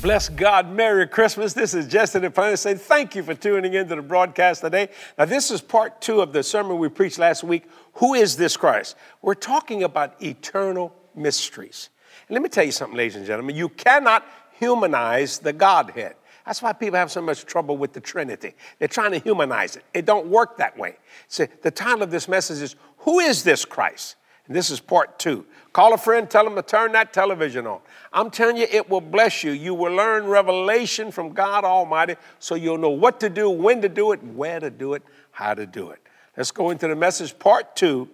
bless 0.00 0.28
God. 0.28 0.70
Merry 0.70 1.08
Christmas. 1.08 1.54
This 1.54 1.74
is 1.74 1.86
Jesse 1.86 2.20
Duplantis 2.20 2.58
say 2.58 2.74
thank 2.74 3.16
you 3.16 3.22
for 3.22 3.34
tuning 3.34 3.74
in 3.74 3.88
to 3.88 3.96
the 3.96 4.02
broadcast 4.02 4.60
today. 4.60 4.88
Now, 5.18 5.24
this 5.24 5.50
is 5.50 5.60
part 5.60 6.00
two 6.00 6.20
of 6.20 6.32
the 6.32 6.42
sermon 6.42 6.78
we 6.78 6.88
preached 6.88 7.18
last 7.18 7.42
week. 7.42 7.64
Who 7.94 8.14
is 8.14 8.36
this 8.36 8.56
Christ? 8.56 8.96
We're 9.22 9.34
talking 9.34 9.82
about 9.82 10.22
eternal 10.22 10.94
mysteries. 11.16 11.90
And 12.28 12.34
let 12.34 12.42
me 12.42 12.48
tell 12.48 12.64
you 12.64 12.72
something, 12.72 12.96
ladies 12.96 13.16
and 13.16 13.26
gentlemen. 13.26 13.56
You 13.56 13.70
cannot 13.70 14.24
humanize 14.52 15.40
the 15.40 15.52
Godhead. 15.52 16.14
That's 16.46 16.62
why 16.62 16.72
people 16.72 16.98
have 16.98 17.10
so 17.10 17.20
much 17.20 17.44
trouble 17.44 17.76
with 17.76 17.92
the 17.92 18.00
Trinity. 18.00 18.54
They're 18.78 18.88
trying 18.88 19.12
to 19.12 19.18
humanize 19.18 19.76
it. 19.76 19.84
It 19.94 20.06
don't 20.06 20.28
work 20.28 20.58
that 20.58 20.78
way. 20.78 20.96
So 21.26 21.46
the 21.62 21.70
title 21.70 22.04
of 22.04 22.10
this 22.10 22.28
message 22.28 22.62
is 22.62 22.76
Who 22.98 23.18
is 23.18 23.42
this 23.42 23.64
Christ? 23.64 24.16
And 24.48 24.56
this 24.56 24.70
is 24.70 24.80
part 24.80 25.18
two. 25.18 25.46
Call 25.72 25.92
a 25.92 25.98
friend, 25.98 26.28
tell 26.28 26.42
them 26.42 26.56
to 26.56 26.62
turn 26.62 26.92
that 26.92 27.12
television 27.12 27.66
on. 27.66 27.80
I'm 28.12 28.30
telling 28.30 28.56
you, 28.56 28.66
it 28.70 28.88
will 28.88 29.02
bless 29.02 29.44
you. 29.44 29.52
You 29.52 29.74
will 29.74 29.92
learn 29.92 30.26
revelation 30.26 31.12
from 31.12 31.32
God 31.32 31.64
Almighty 31.64 32.16
so 32.38 32.54
you'll 32.54 32.78
know 32.78 32.88
what 32.88 33.20
to 33.20 33.28
do, 33.28 33.50
when 33.50 33.82
to 33.82 33.88
do 33.88 34.12
it, 34.12 34.22
where 34.24 34.58
to 34.58 34.70
do 34.70 34.94
it, 34.94 35.02
how 35.30 35.54
to 35.54 35.66
do 35.66 35.90
it. 35.90 36.00
Let's 36.36 36.50
go 36.50 36.70
into 36.70 36.88
the 36.88 36.96
message, 36.96 37.38
part 37.38 37.76
two 37.76 38.08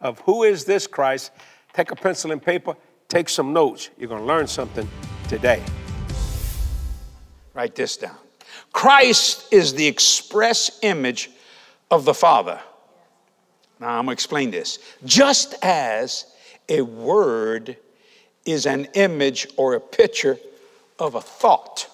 of 0.00 0.20
Who 0.20 0.44
is 0.44 0.64
this 0.64 0.86
Christ? 0.86 1.32
Take 1.72 1.90
a 1.90 1.96
pencil 1.96 2.30
and 2.30 2.40
paper, 2.40 2.76
take 3.08 3.28
some 3.28 3.52
notes. 3.52 3.90
You're 3.98 4.08
going 4.08 4.22
to 4.22 4.26
learn 4.26 4.46
something 4.46 4.88
today. 5.28 5.62
Write 7.52 7.74
this 7.74 7.96
down. 7.96 8.16
Christ 8.72 9.52
is 9.52 9.74
the 9.74 9.86
express 9.86 10.78
image 10.82 11.30
of 11.90 12.04
the 12.04 12.14
Father. 12.14 12.60
Now, 13.80 13.98
I'm 13.98 14.04
going 14.04 14.08
to 14.08 14.12
explain 14.12 14.50
this. 14.50 14.78
Just 15.06 15.54
as 15.62 16.26
a 16.68 16.82
word 16.82 17.78
is 18.44 18.66
an 18.66 18.88
image 18.94 19.48
or 19.56 19.74
a 19.74 19.80
picture 19.80 20.38
of 20.98 21.14
a 21.14 21.20
thought. 21.20 21.88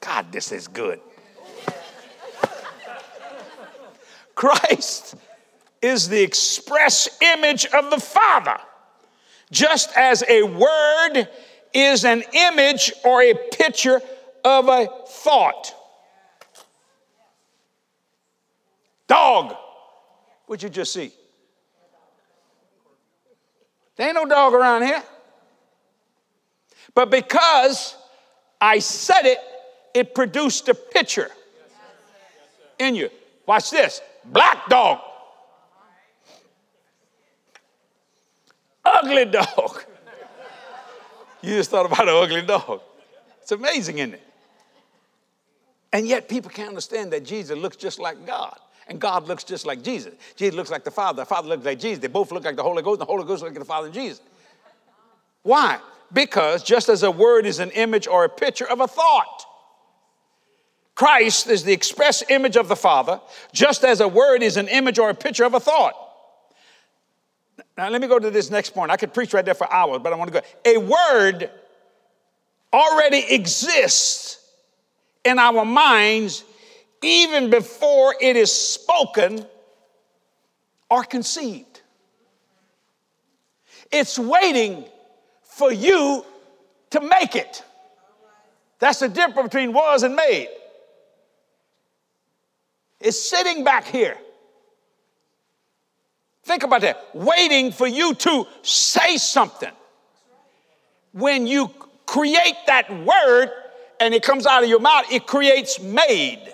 God, 0.00 0.30
this 0.30 0.52
is 0.52 0.68
good. 0.68 1.00
Christ 4.34 5.14
is 5.80 6.10
the 6.10 6.20
express 6.22 7.08
image 7.22 7.64
of 7.66 7.90
the 7.90 7.98
Father, 7.98 8.58
just 9.50 9.96
as 9.96 10.22
a 10.28 10.42
word 10.42 11.26
is 11.72 12.04
an 12.04 12.22
image 12.34 12.92
or 13.02 13.22
a 13.22 13.32
picture 13.34 14.02
of 14.44 14.68
a 14.68 14.86
thought. 15.08 15.74
Dog. 19.06 19.56
What'd 20.46 20.62
you 20.62 20.68
just 20.68 20.92
see? 20.92 21.12
There 23.96 24.08
ain't 24.08 24.14
no 24.14 24.26
dog 24.26 24.54
around 24.54 24.82
here. 24.82 25.02
But 26.94 27.10
because 27.10 27.96
I 28.60 28.78
said 28.78 29.22
it, 29.24 29.38
it 29.94 30.14
produced 30.14 30.68
a 30.68 30.74
picture 30.74 31.30
in 32.78 32.94
you. 32.94 33.10
Watch 33.46 33.70
this 33.70 34.00
black 34.24 34.68
dog, 34.68 35.00
ugly 38.84 39.26
dog. 39.26 39.84
You 41.42 41.50
just 41.50 41.70
thought 41.70 41.86
about 41.86 42.08
an 42.08 42.14
ugly 42.14 42.42
dog. 42.42 42.80
It's 43.42 43.52
amazing, 43.52 43.98
isn't 43.98 44.14
it? 44.14 44.22
And 45.92 46.08
yet 46.08 46.28
people 46.28 46.50
can't 46.50 46.70
understand 46.70 47.12
that 47.12 47.24
Jesus 47.24 47.56
looks 47.56 47.76
just 47.76 47.98
like 47.98 48.26
God. 48.26 48.58
And 48.86 49.00
God 49.00 49.26
looks 49.26 49.44
just 49.44 49.66
like 49.66 49.82
Jesus. 49.82 50.14
Jesus 50.36 50.54
looks 50.54 50.70
like 50.70 50.84
the 50.84 50.90
Father. 50.90 51.22
The 51.22 51.26
Father 51.26 51.48
looks 51.48 51.64
like 51.64 51.78
Jesus. 51.78 52.00
They 52.00 52.08
both 52.08 52.32
look 52.32 52.44
like 52.44 52.56
the 52.56 52.62
Holy 52.62 52.82
Ghost. 52.82 53.00
And 53.00 53.08
the 53.08 53.12
Holy 53.12 53.24
Ghost 53.24 53.42
looks 53.42 53.54
like 53.54 53.58
the 53.58 53.64
Father 53.64 53.86
and 53.86 53.94
Jesus. 53.94 54.20
Why? 55.42 55.78
Because 56.12 56.62
just 56.62 56.88
as 56.88 57.02
a 57.02 57.10
word 57.10 57.46
is 57.46 57.58
an 57.58 57.70
image 57.70 58.06
or 58.06 58.24
a 58.24 58.28
picture 58.28 58.68
of 58.68 58.80
a 58.80 58.86
thought, 58.86 59.46
Christ 60.94 61.48
is 61.48 61.64
the 61.64 61.72
express 61.72 62.22
image 62.28 62.56
of 62.56 62.68
the 62.68 62.76
Father, 62.76 63.20
just 63.52 63.84
as 63.84 64.00
a 64.00 64.06
word 64.06 64.42
is 64.42 64.56
an 64.56 64.68
image 64.68 64.98
or 64.98 65.10
a 65.10 65.14
picture 65.14 65.44
of 65.44 65.54
a 65.54 65.60
thought. 65.60 65.94
Now, 67.76 67.88
let 67.88 68.00
me 68.00 68.06
go 68.06 68.18
to 68.18 68.30
this 68.30 68.50
next 68.50 68.70
point. 68.70 68.92
I 68.92 68.96
could 68.96 69.12
preach 69.12 69.34
right 69.34 69.44
there 69.44 69.54
for 69.54 69.70
hours, 69.72 70.00
but 70.02 70.12
I 70.12 70.16
want 70.16 70.32
to 70.32 70.40
go. 70.40 70.46
A 70.64 70.78
word 70.78 71.50
already 72.72 73.24
exists 73.34 74.38
in 75.24 75.38
our 75.38 75.64
minds 75.64 76.44
even 77.04 77.50
before 77.50 78.14
it 78.20 78.36
is 78.36 78.50
spoken 78.50 79.46
or 80.90 81.04
conceived. 81.04 81.82
It's 83.92 84.18
waiting 84.18 84.84
for 85.42 85.72
you 85.72 86.24
to 86.90 87.00
make 87.00 87.36
it. 87.36 87.62
That's 88.78 88.98
the 88.98 89.08
difference 89.08 89.48
between 89.50 89.72
was 89.72 90.02
and 90.02 90.16
made. 90.16 90.48
It's 93.00 93.20
sitting 93.20 93.64
back 93.64 93.86
here. 93.86 94.16
Think 96.44 96.62
about 96.62 96.82
that. 96.82 97.14
Waiting 97.14 97.72
for 97.72 97.86
you 97.86 98.14
to 98.14 98.46
say 98.62 99.16
something. 99.16 99.70
When 101.12 101.46
you 101.46 101.70
create 102.06 102.56
that 102.66 102.90
word 103.04 103.50
and 104.00 104.12
it 104.14 104.22
comes 104.22 104.46
out 104.46 104.62
of 104.62 104.68
your 104.68 104.80
mouth, 104.80 105.04
it 105.10 105.26
creates 105.26 105.80
made. 105.80 106.52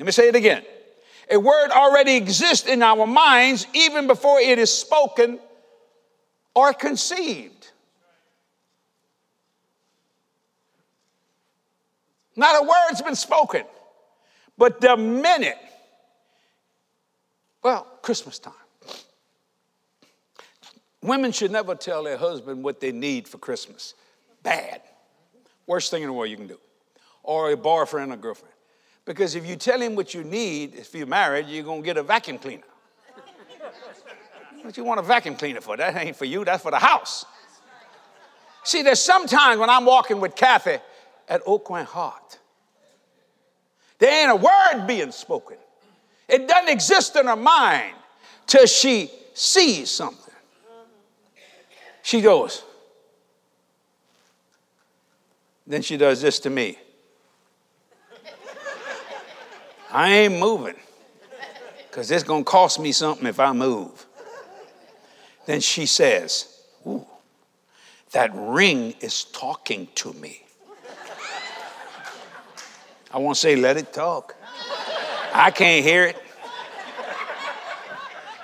Let 0.00 0.06
me 0.06 0.12
say 0.12 0.28
it 0.28 0.34
again. 0.34 0.62
A 1.30 1.38
word 1.38 1.70
already 1.72 2.16
exists 2.16 2.66
in 2.66 2.82
our 2.82 3.06
minds 3.06 3.66
even 3.74 4.06
before 4.06 4.40
it 4.40 4.58
is 4.58 4.72
spoken 4.72 5.38
or 6.54 6.72
conceived. 6.72 7.68
Not 12.34 12.62
a 12.62 12.66
word's 12.66 13.02
been 13.02 13.14
spoken, 13.14 13.64
but 14.56 14.80
the 14.80 14.96
minute, 14.96 15.58
well, 17.62 17.86
Christmas 18.00 18.38
time. 18.38 18.54
Women 21.02 21.30
should 21.30 21.50
never 21.50 21.74
tell 21.74 22.04
their 22.04 22.16
husband 22.16 22.64
what 22.64 22.80
they 22.80 22.90
need 22.90 23.28
for 23.28 23.36
Christmas. 23.36 23.92
Bad. 24.42 24.80
Worst 25.66 25.90
thing 25.90 26.02
in 26.02 26.08
the 26.08 26.14
world 26.14 26.30
you 26.30 26.38
can 26.38 26.46
do. 26.46 26.58
Or 27.22 27.50
a 27.50 27.56
boyfriend 27.58 28.12
or 28.12 28.16
girlfriend. 28.16 28.54
Because 29.10 29.34
if 29.34 29.44
you 29.44 29.56
tell 29.56 29.80
him 29.80 29.96
what 29.96 30.14
you 30.14 30.22
need, 30.22 30.76
if 30.76 30.94
you're 30.94 31.04
married, 31.04 31.48
you're 31.48 31.64
going 31.64 31.82
to 31.82 31.84
get 31.84 31.96
a 31.96 32.02
vacuum 32.04 32.38
cleaner. 32.38 32.62
what 34.62 34.76
you 34.76 34.84
want 34.84 35.00
a 35.00 35.02
vacuum 35.02 35.34
cleaner 35.34 35.60
for? 35.60 35.76
That 35.76 35.96
ain't 35.96 36.14
for 36.14 36.26
you, 36.26 36.44
that's 36.44 36.62
for 36.62 36.70
the 36.70 36.78
house. 36.78 37.26
See, 38.62 38.82
there's 38.82 39.02
sometimes 39.02 39.58
when 39.58 39.68
I'm 39.68 39.84
walking 39.84 40.20
with 40.20 40.36
Kathy 40.36 40.76
at 41.28 41.42
Oakland 41.44 41.88
Heart, 41.88 42.38
there 43.98 44.22
ain't 44.22 44.30
a 44.30 44.36
word 44.36 44.86
being 44.86 45.10
spoken. 45.10 45.56
It 46.28 46.46
doesn't 46.46 46.68
exist 46.68 47.16
in 47.16 47.26
her 47.26 47.34
mind 47.34 47.96
till 48.46 48.66
she 48.66 49.10
sees 49.34 49.90
something. 49.90 50.34
She 52.04 52.20
goes, 52.20 52.62
then 55.66 55.82
she 55.82 55.96
does 55.96 56.22
this 56.22 56.38
to 56.38 56.50
me. 56.50 56.78
I 59.92 60.12
ain't 60.12 60.38
moving 60.38 60.76
because 61.88 62.10
it's 62.10 62.22
going 62.22 62.44
to 62.44 62.50
cost 62.50 62.78
me 62.78 62.92
something 62.92 63.26
if 63.26 63.40
I 63.40 63.52
move. 63.52 64.06
Then 65.46 65.60
she 65.60 65.86
says, 65.86 66.62
Ooh, 66.86 67.04
that 68.12 68.30
ring 68.34 68.94
is 69.00 69.24
talking 69.24 69.88
to 69.96 70.12
me. 70.12 70.44
I 73.12 73.18
won't 73.18 73.36
say, 73.36 73.56
let 73.56 73.76
it 73.76 73.92
talk. 73.92 74.36
I 75.32 75.50
can't 75.50 75.84
hear 75.84 76.04
it. 76.04 76.16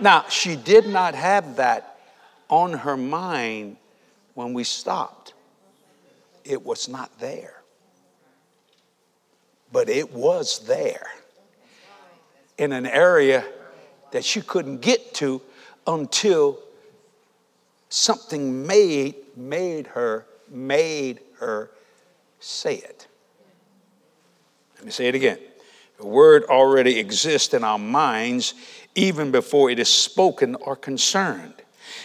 Now, 0.00 0.24
she 0.28 0.56
did 0.56 0.88
not 0.88 1.14
have 1.14 1.56
that 1.56 2.00
on 2.48 2.72
her 2.72 2.96
mind 2.96 3.76
when 4.34 4.52
we 4.52 4.64
stopped. 4.64 5.34
It 6.44 6.64
was 6.64 6.88
not 6.88 7.16
there. 7.20 7.62
But 9.72 9.88
it 9.88 10.12
was 10.12 10.66
there 10.66 11.06
in 12.58 12.72
an 12.72 12.86
area 12.86 13.44
that 14.12 14.24
she 14.24 14.40
couldn't 14.40 14.80
get 14.80 15.14
to 15.14 15.40
until 15.86 16.58
something 17.88 18.66
made 18.66 19.14
made 19.36 19.86
her 19.88 20.26
made 20.48 21.20
her 21.38 21.70
say 22.40 22.76
it. 22.76 23.06
Let 24.76 24.84
me 24.84 24.90
say 24.90 25.08
it 25.08 25.14
again. 25.14 25.38
The 25.98 26.06
word 26.06 26.44
already 26.44 26.98
exists 26.98 27.54
in 27.54 27.64
our 27.64 27.78
minds 27.78 28.54
even 28.94 29.30
before 29.30 29.70
it 29.70 29.78
is 29.78 29.88
spoken 29.88 30.54
or 30.56 30.76
concerned. 30.76 31.54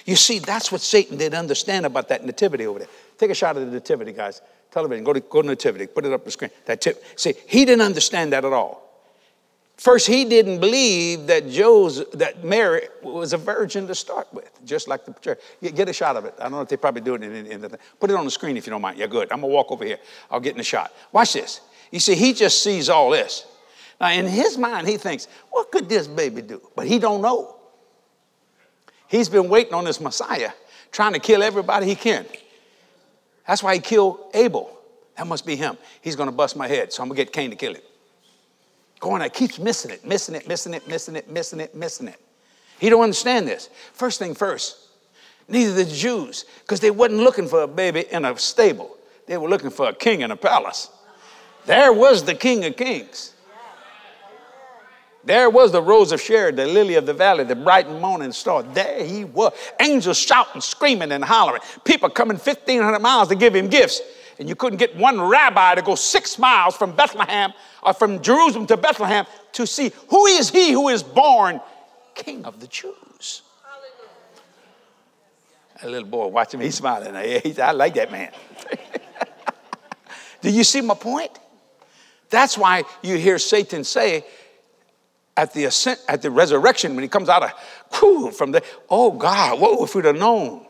You 0.05 0.15
see, 0.15 0.39
that's 0.39 0.71
what 0.71 0.81
Satan 0.81 1.17
didn't 1.17 1.37
understand 1.37 1.85
about 1.85 2.09
that 2.09 2.25
nativity 2.25 2.65
over 2.65 2.79
there. 2.79 2.87
Take 3.17 3.31
a 3.31 3.35
shot 3.35 3.57
of 3.57 3.65
the 3.65 3.71
nativity, 3.71 4.13
guys. 4.13 4.41
Television, 4.71 5.03
go 5.03 5.13
to, 5.13 5.19
go 5.19 5.41
to 5.41 5.47
nativity, 5.47 5.87
put 5.87 6.05
it 6.05 6.13
up 6.13 6.21
on 6.21 6.25
the 6.25 6.31
screen. 6.31 6.51
That 6.65 6.81
tip. 6.81 7.03
See, 7.17 7.33
he 7.47 7.65
didn't 7.65 7.81
understand 7.81 8.33
that 8.33 8.45
at 8.45 8.53
all 8.53 8.90
First, 9.81 10.05
he 10.05 10.25
didn't 10.25 10.59
believe 10.59 11.25
that 11.25 11.49
Joseph, 11.49 12.11
that 12.11 12.43
Mary 12.43 12.87
was 13.01 13.33
a 13.33 13.37
virgin 13.37 13.87
to 13.87 13.95
start 13.95 14.31
with, 14.31 14.51
just 14.63 14.87
like 14.87 15.05
the 15.05 15.13
church. 15.13 15.39
Get 15.59 15.89
a 15.89 15.93
shot 15.93 16.15
of 16.15 16.25
it. 16.25 16.35
I 16.37 16.43
don't 16.43 16.51
know 16.51 16.61
if 16.61 16.69
they 16.69 16.77
probably 16.77 17.01
do 17.01 17.15
it 17.15 17.23
in, 17.23 17.47
in, 17.47 17.61
the 17.61 17.69
thing. 17.69 17.79
Put 17.99 18.11
it 18.11 18.15
on 18.15 18.23
the 18.23 18.29
screen 18.29 18.55
if 18.57 18.67
you 18.67 18.69
don't 18.69 18.83
mind. 18.83 18.99
Yeah, 18.99 19.07
good. 19.07 19.31
I'm 19.31 19.41
gonna 19.41 19.51
walk 19.51 19.71
over 19.71 19.83
here. 19.83 19.97
I'll 20.29 20.39
get 20.39 20.51
in 20.51 20.59
the 20.59 20.63
shot. 20.63 20.93
Watch 21.11 21.33
this. 21.33 21.61
You 21.89 21.99
see, 21.99 22.13
he 22.13 22.31
just 22.31 22.61
sees 22.61 22.89
all 22.89 23.09
this. 23.09 23.47
Now, 23.99 24.11
in 24.11 24.27
his 24.27 24.55
mind, 24.55 24.87
he 24.87 24.97
thinks, 24.97 25.27
"What 25.49 25.71
could 25.71 25.89
this 25.89 26.05
baby 26.05 26.43
do?" 26.43 26.61
But 26.75 26.85
he 26.85 26.99
don't 26.99 27.23
know. 27.23 27.55
He's 29.07 29.29
been 29.29 29.49
waiting 29.49 29.73
on 29.73 29.85
this 29.85 29.99
Messiah, 29.99 30.51
trying 30.91 31.13
to 31.13 31.19
kill 31.19 31.41
everybody 31.41 31.87
he 31.87 31.95
can. 31.95 32.27
That's 33.47 33.63
why 33.63 33.73
he 33.73 33.79
killed 33.79 34.19
Abel. 34.35 34.77
That 35.17 35.25
must 35.25 35.43
be 35.43 35.55
him. 35.55 35.75
He's 36.01 36.15
gonna 36.15 36.31
bust 36.31 36.55
my 36.55 36.67
head, 36.67 36.93
so 36.93 37.01
I'm 37.01 37.09
gonna 37.09 37.17
get 37.17 37.33
Cain 37.33 37.49
to 37.49 37.55
kill 37.55 37.73
him 37.73 37.81
going, 39.01 39.21
I 39.21 39.27
keeps 39.27 39.59
missing 39.59 39.91
it, 39.91 40.05
missing 40.05 40.35
it, 40.35 40.47
missing 40.47 40.73
it, 40.73 40.87
missing 40.87 41.15
it, 41.17 41.29
missing 41.29 41.59
it, 41.59 41.75
missing 41.75 42.07
it. 42.07 42.19
He 42.79 42.89
don't 42.89 43.03
understand 43.03 43.47
this. 43.47 43.69
First 43.93 44.19
thing 44.19 44.33
first, 44.33 44.77
neither 45.49 45.73
the 45.73 45.85
Jews, 45.85 46.45
because 46.61 46.79
they 46.79 46.91
wasn't 46.91 47.19
looking 47.19 47.47
for 47.47 47.63
a 47.63 47.67
baby 47.67 48.05
in 48.09 48.23
a 48.23 48.37
stable. 48.37 48.95
They 49.27 49.37
were 49.37 49.49
looking 49.49 49.71
for 49.71 49.89
a 49.89 49.93
king 49.93 50.21
in 50.21 50.31
a 50.31 50.37
palace. 50.37 50.89
There 51.65 51.91
was 51.91 52.23
the 52.23 52.33
King 52.33 52.63
of 52.65 52.77
Kings. 52.77 53.33
There 55.23 55.51
was 55.51 55.71
the 55.71 55.81
rose 55.81 56.11
of 56.11 56.19
Sharon, 56.19 56.55
the 56.55 56.65
lily 56.65 56.95
of 56.95 57.05
the 57.05 57.13
valley, 57.13 57.43
the 57.43 57.55
bright 57.55 57.87
morning 57.87 58.31
star. 58.31 58.63
There 58.63 59.03
he 59.03 59.23
was. 59.23 59.53
Angels 59.79 60.17
shouting, 60.17 60.61
screaming, 60.61 61.11
and 61.11 61.23
hollering. 61.23 61.61
People 61.83 62.09
coming 62.09 62.37
1,500 62.37 62.99
miles 62.99 63.27
to 63.27 63.35
give 63.35 63.55
him 63.55 63.67
gifts 63.67 64.01
and 64.41 64.49
you 64.49 64.55
couldn't 64.55 64.79
get 64.79 64.95
one 64.95 65.21
rabbi 65.21 65.75
to 65.75 65.83
go 65.83 65.93
six 65.93 66.39
miles 66.39 66.75
from 66.75 66.95
Bethlehem 66.95 67.53
or 67.83 67.93
from 67.93 68.23
Jerusalem 68.23 68.65
to 68.67 68.75
Bethlehem 68.75 69.27
to 69.51 69.67
see 69.67 69.91
who 70.07 70.25
is 70.25 70.49
he 70.49 70.71
who 70.71 70.89
is 70.89 71.03
born 71.03 71.61
king 72.15 72.43
of 72.45 72.59
the 72.59 72.65
Jews. 72.65 73.43
A 75.83 75.87
little 75.87 76.07
boy 76.07 76.25
watching 76.25 76.59
me 76.59 76.71
smiling. 76.71 77.15
I 77.15 77.71
like 77.71 77.93
that 77.93 78.11
man. 78.11 78.31
Do 80.41 80.49
you 80.49 80.63
see 80.63 80.81
my 80.81 80.95
point? 80.95 81.37
That's 82.31 82.57
why 82.57 82.85
you 83.03 83.17
hear 83.17 83.37
Satan 83.37 83.83
say 83.83 84.25
at 85.37 85.53
the 85.53 85.65
ascent, 85.65 85.99
at 86.07 86.23
the 86.23 86.31
resurrection, 86.31 86.95
when 86.95 87.03
he 87.03 87.09
comes 87.09 87.29
out 87.29 87.43
of 87.43 87.51
whew, 87.99 88.31
from 88.31 88.53
the, 88.53 88.63
oh 88.89 89.11
God, 89.11 89.59
what 89.59 89.87
if 89.87 89.93
we'd 89.93 90.05
have 90.05 90.15
known? 90.15 90.65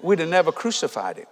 We'd 0.00 0.18
have 0.18 0.28
never 0.28 0.52
crucified 0.52 1.18
him. 1.18 1.26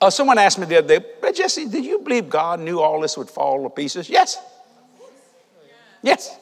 Uh, 0.00 0.10
someone 0.10 0.38
asked 0.38 0.58
me 0.58 0.66
the 0.66 0.78
other 0.78 0.98
day, 0.98 1.06
but 1.20 1.34
Jesse, 1.34 1.66
did 1.66 1.84
you 1.84 1.98
believe 1.98 2.28
God 2.28 2.60
knew 2.60 2.80
all 2.80 3.00
this 3.00 3.16
would 3.16 3.30
fall 3.30 3.62
to 3.62 3.70
pieces? 3.70 4.10
Yes. 4.10 4.38
Yes, 6.02 6.36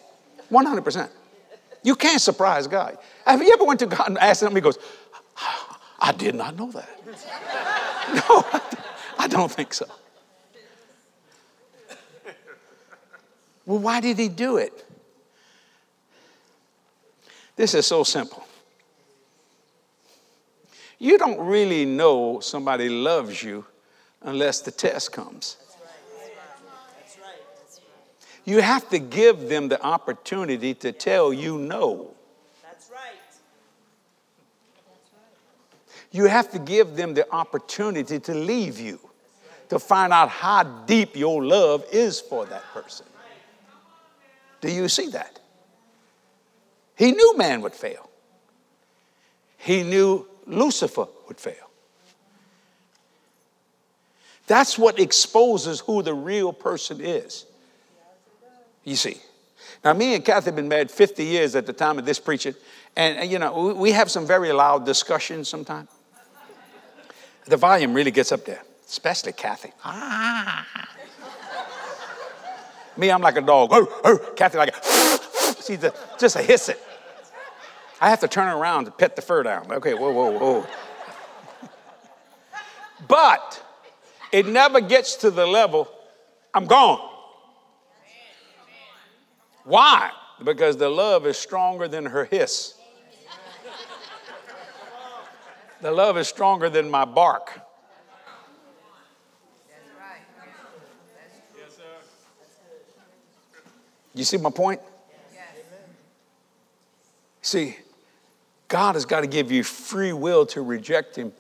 100%. 0.51 1.09
You 1.83 1.95
can't 1.95 2.21
surprise 2.21 2.67
God. 2.67 2.99
Have 3.25 3.43
you 3.43 3.53
ever 3.53 3.65
went 3.65 3.81
to 3.81 3.87
God 3.87 4.09
and 4.09 4.19
asked 4.19 4.43
him, 4.43 4.55
he 4.55 4.61
goes, 4.61 4.79
I 6.01 6.13
did 6.13 6.35
not 6.35 6.57
know 6.57 6.71
that. 6.73 6.89
no, 8.15 8.61
I 9.19 9.29
don't 9.29 9.51
think 9.51 9.73
so. 9.73 9.87
Well, 13.67 13.79
why 13.79 14.01
did 14.01 14.19
he 14.19 14.29
do 14.29 14.59
it? 14.59 14.85
This 17.57 17.75
is 17.75 17.87
so 17.87 18.03
simple. 18.03 18.45
You 21.05 21.19
don't 21.19 21.39
really 21.39 21.85
know 21.85 22.41
somebody 22.41 22.89
loves 22.89 23.43
you 23.43 23.67
unless 24.23 24.63
the 24.63 24.71
test 24.71 25.13
comes. 25.13 25.59
You 28.47 28.63
have 28.63 28.89
to 28.89 28.99
give 28.99 29.51
them 29.51 29.69
the 29.69 29.83
opportunity 29.83 30.73
to 30.77 30.93
tell 30.93 31.31
you 31.31 31.59
no. 31.59 32.15
You 36.11 36.25
have 36.25 36.51
to 36.53 36.59
give 36.59 36.97
them 36.97 37.13
the 37.13 37.31
opportunity 37.31 38.19
to 38.21 38.33
leave 38.33 38.81
you, 38.81 38.99
to 39.69 39.79
find 39.79 40.11
out 40.11 40.31
how 40.31 40.63
deep 40.63 41.17
your 41.17 41.45
love 41.45 41.85
is 41.93 42.19
for 42.19 42.47
that 42.47 42.63
person. 42.73 43.05
Do 44.63 44.73
you 44.73 44.89
see 44.89 45.11
that? 45.11 45.39
He 46.97 47.13
knew 47.13 47.37
man 47.37 47.61
would 47.61 47.75
fail. 47.75 48.09
He 49.59 49.83
knew 49.83 50.29
Lucifer 50.47 51.07
would 51.29 51.39
fail. 51.39 51.71
That's 54.47 54.79
what 54.79 54.99
exposes 54.99 55.81
who 55.81 56.03
the 56.03 56.15
real 56.15 56.53
person 56.53 57.01
is. 57.01 57.47
You 58.85 58.97
see. 58.97 59.19
Now, 59.85 59.93
me 59.93 60.15
and 60.15 60.25
Kathy 60.25 60.47
have 60.47 60.57
been 60.57 60.69
married 60.69 60.91
50 60.91 61.25
years 61.25 61.55
at 61.55 61.67
the 61.67 61.73
time 61.73 61.99
of 61.99 62.07
this 62.07 62.19
preaching, 62.19 62.55
and, 62.97 63.31
you 63.31 63.39
know, 63.39 63.75
we 63.75 63.93
have 63.93 64.11
some 64.11 64.27
very 64.27 64.53
loud 64.53 64.87
discussions 64.87 65.49
sometimes. 65.49 65.89
The 67.47 67.59
volume 67.59 67.93
really 67.93 68.11
gets 68.11 68.33
up 68.33 68.45
there, 68.45 68.63
especially 68.89 69.33
Kathy. 69.33 69.73
Ah. 69.85 70.67
Me, 72.97 73.11
I'm 73.11 73.21
like 73.21 73.37
a 73.37 73.43
dog. 73.43 73.71
Oh, 73.73 74.01
oh. 74.05 74.19
Kathy, 74.35 74.57
like 74.57 74.75
a, 74.75 74.81
she's 75.63 75.85
just 76.19 76.37
a 76.37 76.43
hissing. 76.43 76.77
I 78.05 78.11
have 78.11 78.21
to 78.21 78.29
turn 78.29 78.49
around 78.49 78.85
to 78.85 78.91
pet 78.91 79.17
the 79.17 79.23
fur 79.23 79.43
down. 79.43 79.73
Okay, 79.73 79.95
whoa, 79.95 80.13
whoa, 80.13 80.39
whoa. 80.39 80.67
but 83.09 83.65
it 84.31 84.47
never 84.47 84.83
gets 84.83 85.17
to 85.17 85.31
the 85.31 85.47
level, 85.47 85.89
I'm 86.53 86.67
gone. 86.67 87.01
Why? 89.65 90.11
Because 90.45 90.77
the 90.77 90.91
love 90.91 91.27
is 91.27 91.39
stronger 91.39 91.89
than 91.89 92.05
her 92.05 92.27
hiss. 92.27 92.75
The 95.81 95.91
love 95.91 96.19
is 96.19 96.29
stronger 96.29 96.69
than 96.69 96.91
my 96.91 97.07
bark. 97.07 97.59
You 104.13 104.25
see 104.25 104.37
my 104.37 104.51
point? 104.51 104.83
See, 107.41 107.77
God 108.69 108.95
has 108.95 109.05
got 109.05 109.21
to 109.21 109.27
give 109.27 109.53
you 109.53 109.63
free 109.63 110.13
will 110.13 110.47
to 110.47 110.63
reject 110.63 111.17
Him 111.17 111.33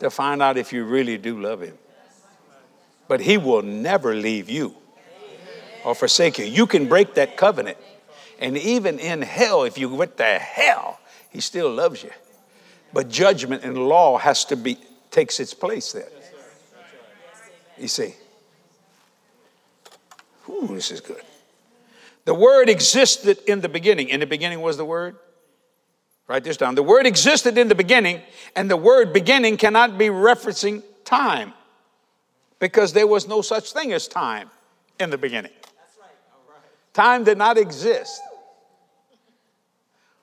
to 0.00 0.10
find 0.10 0.42
out 0.42 0.56
if 0.56 0.72
you 0.72 0.84
really 0.84 1.18
do 1.18 1.40
love 1.40 1.60
Him. 1.60 1.76
But 3.08 3.20
He 3.20 3.36
will 3.36 3.62
never 3.62 4.14
leave 4.14 4.48
you 4.48 4.74
or 5.84 5.94
forsake 5.94 6.38
you. 6.38 6.44
You 6.44 6.66
can 6.66 6.88
break 6.88 7.14
that 7.14 7.36
covenant. 7.36 7.78
And 8.38 8.56
even 8.56 8.98
in 8.98 9.22
hell, 9.22 9.64
if 9.64 9.78
you 9.78 9.88
went 9.88 10.16
to 10.16 10.24
hell, 10.24 10.98
He 11.30 11.40
still 11.40 11.70
loves 11.70 12.02
you. 12.02 12.10
But 12.92 13.08
judgment 13.08 13.64
and 13.64 13.78
law 13.78 14.18
has 14.18 14.44
to 14.46 14.56
be 14.56 14.78
takes 15.10 15.38
its 15.38 15.54
place 15.54 15.92
there. 15.92 16.08
You 17.78 17.88
see. 17.88 18.14
Ooh, 20.48 20.68
this 20.70 20.90
is 20.90 21.00
good. 21.00 21.22
The 22.24 22.34
word 22.34 22.68
existed 22.68 23.38
in 23.46 23.60
the 23.60 23.68
beginning. 23.68 24.08
In 24.08 24.20
the 24.20 24.26
beginning 24.26 24.60
was 24.60 24.76
the 24.76 24.84
word. 24.84 25.16
Write 26.28 26.44
this 26.44 26.56
down. 26.56 26.74
The 26.74 26.82
word 26.82 27.06
existed 27.06 27.58
in 27.58 27.68
the 27.68 27.74
beginning, 27.74 28.22
and 28.54 28.70
the 28.70 28.76
word 28.76 29.12
beginning 29.12 29.56
cannot 29.56 29.98
be 29.98 30.06
referencing 30.06 30.82
time 31.04 31.52
because 32.58 32.92
there 32.92 33.06
was 33.06 33.26
no 33.26 33.42
such 33.42 33.72
thing 33.72 33.92
as 33.92 34.06
time 34.06 34.48
in 35.00 35.10
the 35.10 35.18
beginning. 35.18 35.52
Time 36.92 37.24
did 37.24 37.38
not 37.38 37.58
exist. 37.58 38.20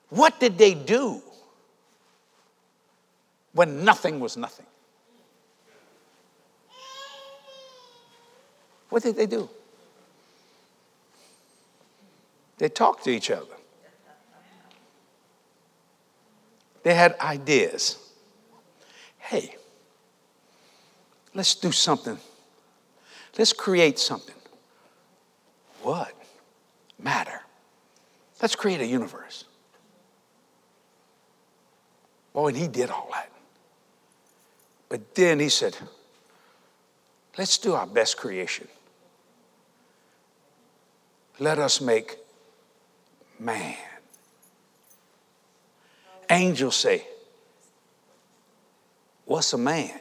What 0.08 0.40
did 0.40 0.56
they 0.56 0.74
do 0.74 1.22
when 3.52 3.84
nothing 3.84 4.20
was 4.20 4.36
nothing? 4.36 4.66
What 8.88 9.02
did 9.02 9.16
they 9.16 9.26
do? 9.26 9.48
They 12.58 12.68
talked 12.68 13.04
to 13.04 13.10
each 13.10 13.30
other. 13.30 13.59
They 16.82 16.94
had 16.94 17.18
ideas. 17.20 17.98
Hey, 19.18 19.54
let's 21.34 21.54
do 21.54 21.72
something. 21.72 22.18
Let's 23.38 23.52
create 23.52 23.98
something. 23.98 24.34
What? 25.82 26.12
Matter. 26.98 27.40
Let's 28.40 28.56
create 28.56 28.80
a 28.80 28.86
universe. 28.86 29.44
Boy, 32.32 32.48
and 32.48 32.56
he 32.56 32.68
did 32.68 32.90
all 32.90 33.08
that. 33.12 33.30
But 34.88 35.14
then 35.14 35.40
he 35.40 35.48
said, 35.48 35.76
let's 37.38 37.58
do 37.58 37.74
our 37.74 37.86
best 37.86 38.16
creation. 38.16 38.68
Let 41.38 41.58
us 41.58 41.80
make 41.80 42.18
man. 43.38 43.76
Angels 46.30 46.76
say, 46.76 47.06
What's 49.24 49.52
a 49.52 49.58
man? 49.58 50.00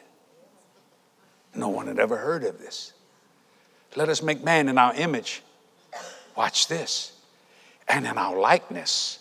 No 1.54 1.70
one 1.70 1.88
had 1.88 2.00
ever 2.00 2.18
heard 2.18 2.44
of 2.44 2.58
this. 2.60 2.94
Let 3.96 4.10
us 4.10 4.24
make 4.24 4.44
man 4.44 4.70
in 4.70 4.78
our 4.78 4.94
image. 4.96 5.44
Watch 6.36 6.68
this. 6.68 7.12
And 7.88 8.06
in 8.06 8.18
our 8.18 8.40
likeness. 8.40 9.20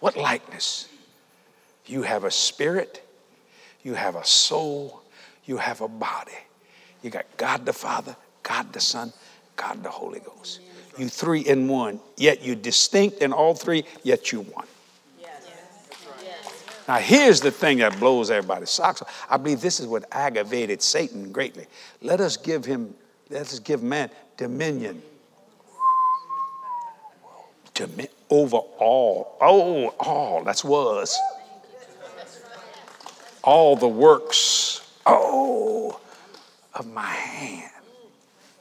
What 0.00 0.16
likeness? 0.16 0.88
You 1.86 2.02
have 2.02 2.24
a 2.24 2.30
spirit, 2.30 3.02
you 3.82 3.94
have 3.94 4.16
a 4.16 4.24
soul, 4.24 5.02
you 5.44 5.56
have 5.56 5.80
a 5.80 5.88
body. 5.88 6.32
You 7.02 7.10
got 7.10 7.24
God 7.36 7.64
the 7.64 7.72
Father, 7.72 8.16
God 8.42 8.72
the 8.72 8.80
Son, 8.80 9.12
God 9.54 9.82
the 9.82 9.90
Holy 9.90 10.20
Ghost. 10.20 10.60
You 10.98 11.08
three 11.08 11.40
in 11.40 11.68
one, 11.68 12.00
yet 12.16 12.42
you 12.42 12.54
distinct 12.54 13.18
in 13.18 13.32
all 13.32 13.54
three, 13.54 13.84
yet 14.02 14.32
you 14.32 14.40
one. 14.40 14.66
Now, 16.88 16.96
here's 16.96 17.40
the 17.40 17.50
thing 17.50 17.78
that 17.78 17.98
blows 17.98 18.30
everybody's 18.30 18.70
socks 18.70 19.02
off. 19.02 19.26
I 19.28 19.36
believe 19.36 19.60
this 19.60 19.80
is 19.80 19.86
what 19.86 20.04
aggravated 20.12 20.80
Satan 20.82 21.32
greatly. 21.32 21.66
Let 22.00 22.20
us 22.20 22.36
give 22.36 22.64
him, 22.64 22.94
let 23.28 23.42
us 23.42 23.58
give 23.58 23.82
man 23.82 24.10
dominion. 24.36 25.02
Domin- 27.74 28.08
over 28.30 28.56
all. 28.56 29.36
Oh, 29.40 29.88
all. 30.00 30.44
That's 30.44 30.64
was. 30.64 31.18
All 33.42 33.76
the 33.76 33.88
works. 33.88 34.88
Oh, 35.04 36.00
of 36.74 36.86
my 36.92 37.02
hand. 37.02 37.70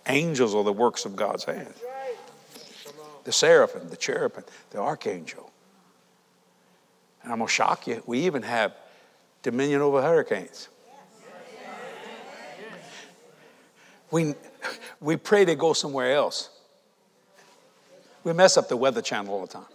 Angels 0.08 0.54
are 0.54 0.64
the 0.64 0.74
works 0.74 1.06
of 1.06 1.16
God's 1.16 1.44
hand. 1.44 1.74
The 3.24 3.32
seraphim, 3.32 3.90
the 3.90 3.98
cherubim, 3.98 4.44
the 4.70 4.80
archangel. 4.80 5.52
And 7.26 7.34
I'm 7.34 7.40
going 7.40 7.48
to 7.48 7.54
shock 7.54 7.88
you, 7.88 8.04
we 8.06 8.20
even 8.20 8.44
have 8.44 8.76
dominion 9.42 9.82
over 9.82 10.00
hurricanes. 10.00 10.70
We, 14.12 14.36
we 15.02 15.18
pray 15.18 15.44
to 15.46 15.56
go 15.56 15.74
somewhere 15.74 16.14
else. 16.14 16.52
We 18.24 18.32
mess 18.34 18.58
up 18.58 18.70
the 18.70 18.78
weather 18.78 19.02
channel 19.02 19.34
all 19.34 19.42
the 19.42 19.54
time. 19.54 19.66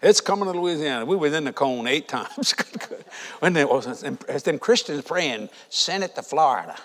It's 0.00 0.20
coming 0.20 0.50
to 0.50 0.58
Louisiana. 0.58 1.04
We 1.04 1.16
were 1.16 1.26
in 1.26 1.44
the 1.44 1.52
cone 1.52 1.88
eight 1.88 2.06
times. 2.06 2.54
and 3.42 3.56
then, 3.56 3.66
then 4.44 4.58
Christians 4.60 5.02
praying, 5.02 5.48
send 5.68 6.04
it 6.04 6.14
to 6.14 6.22
Florida. 6.22 6.76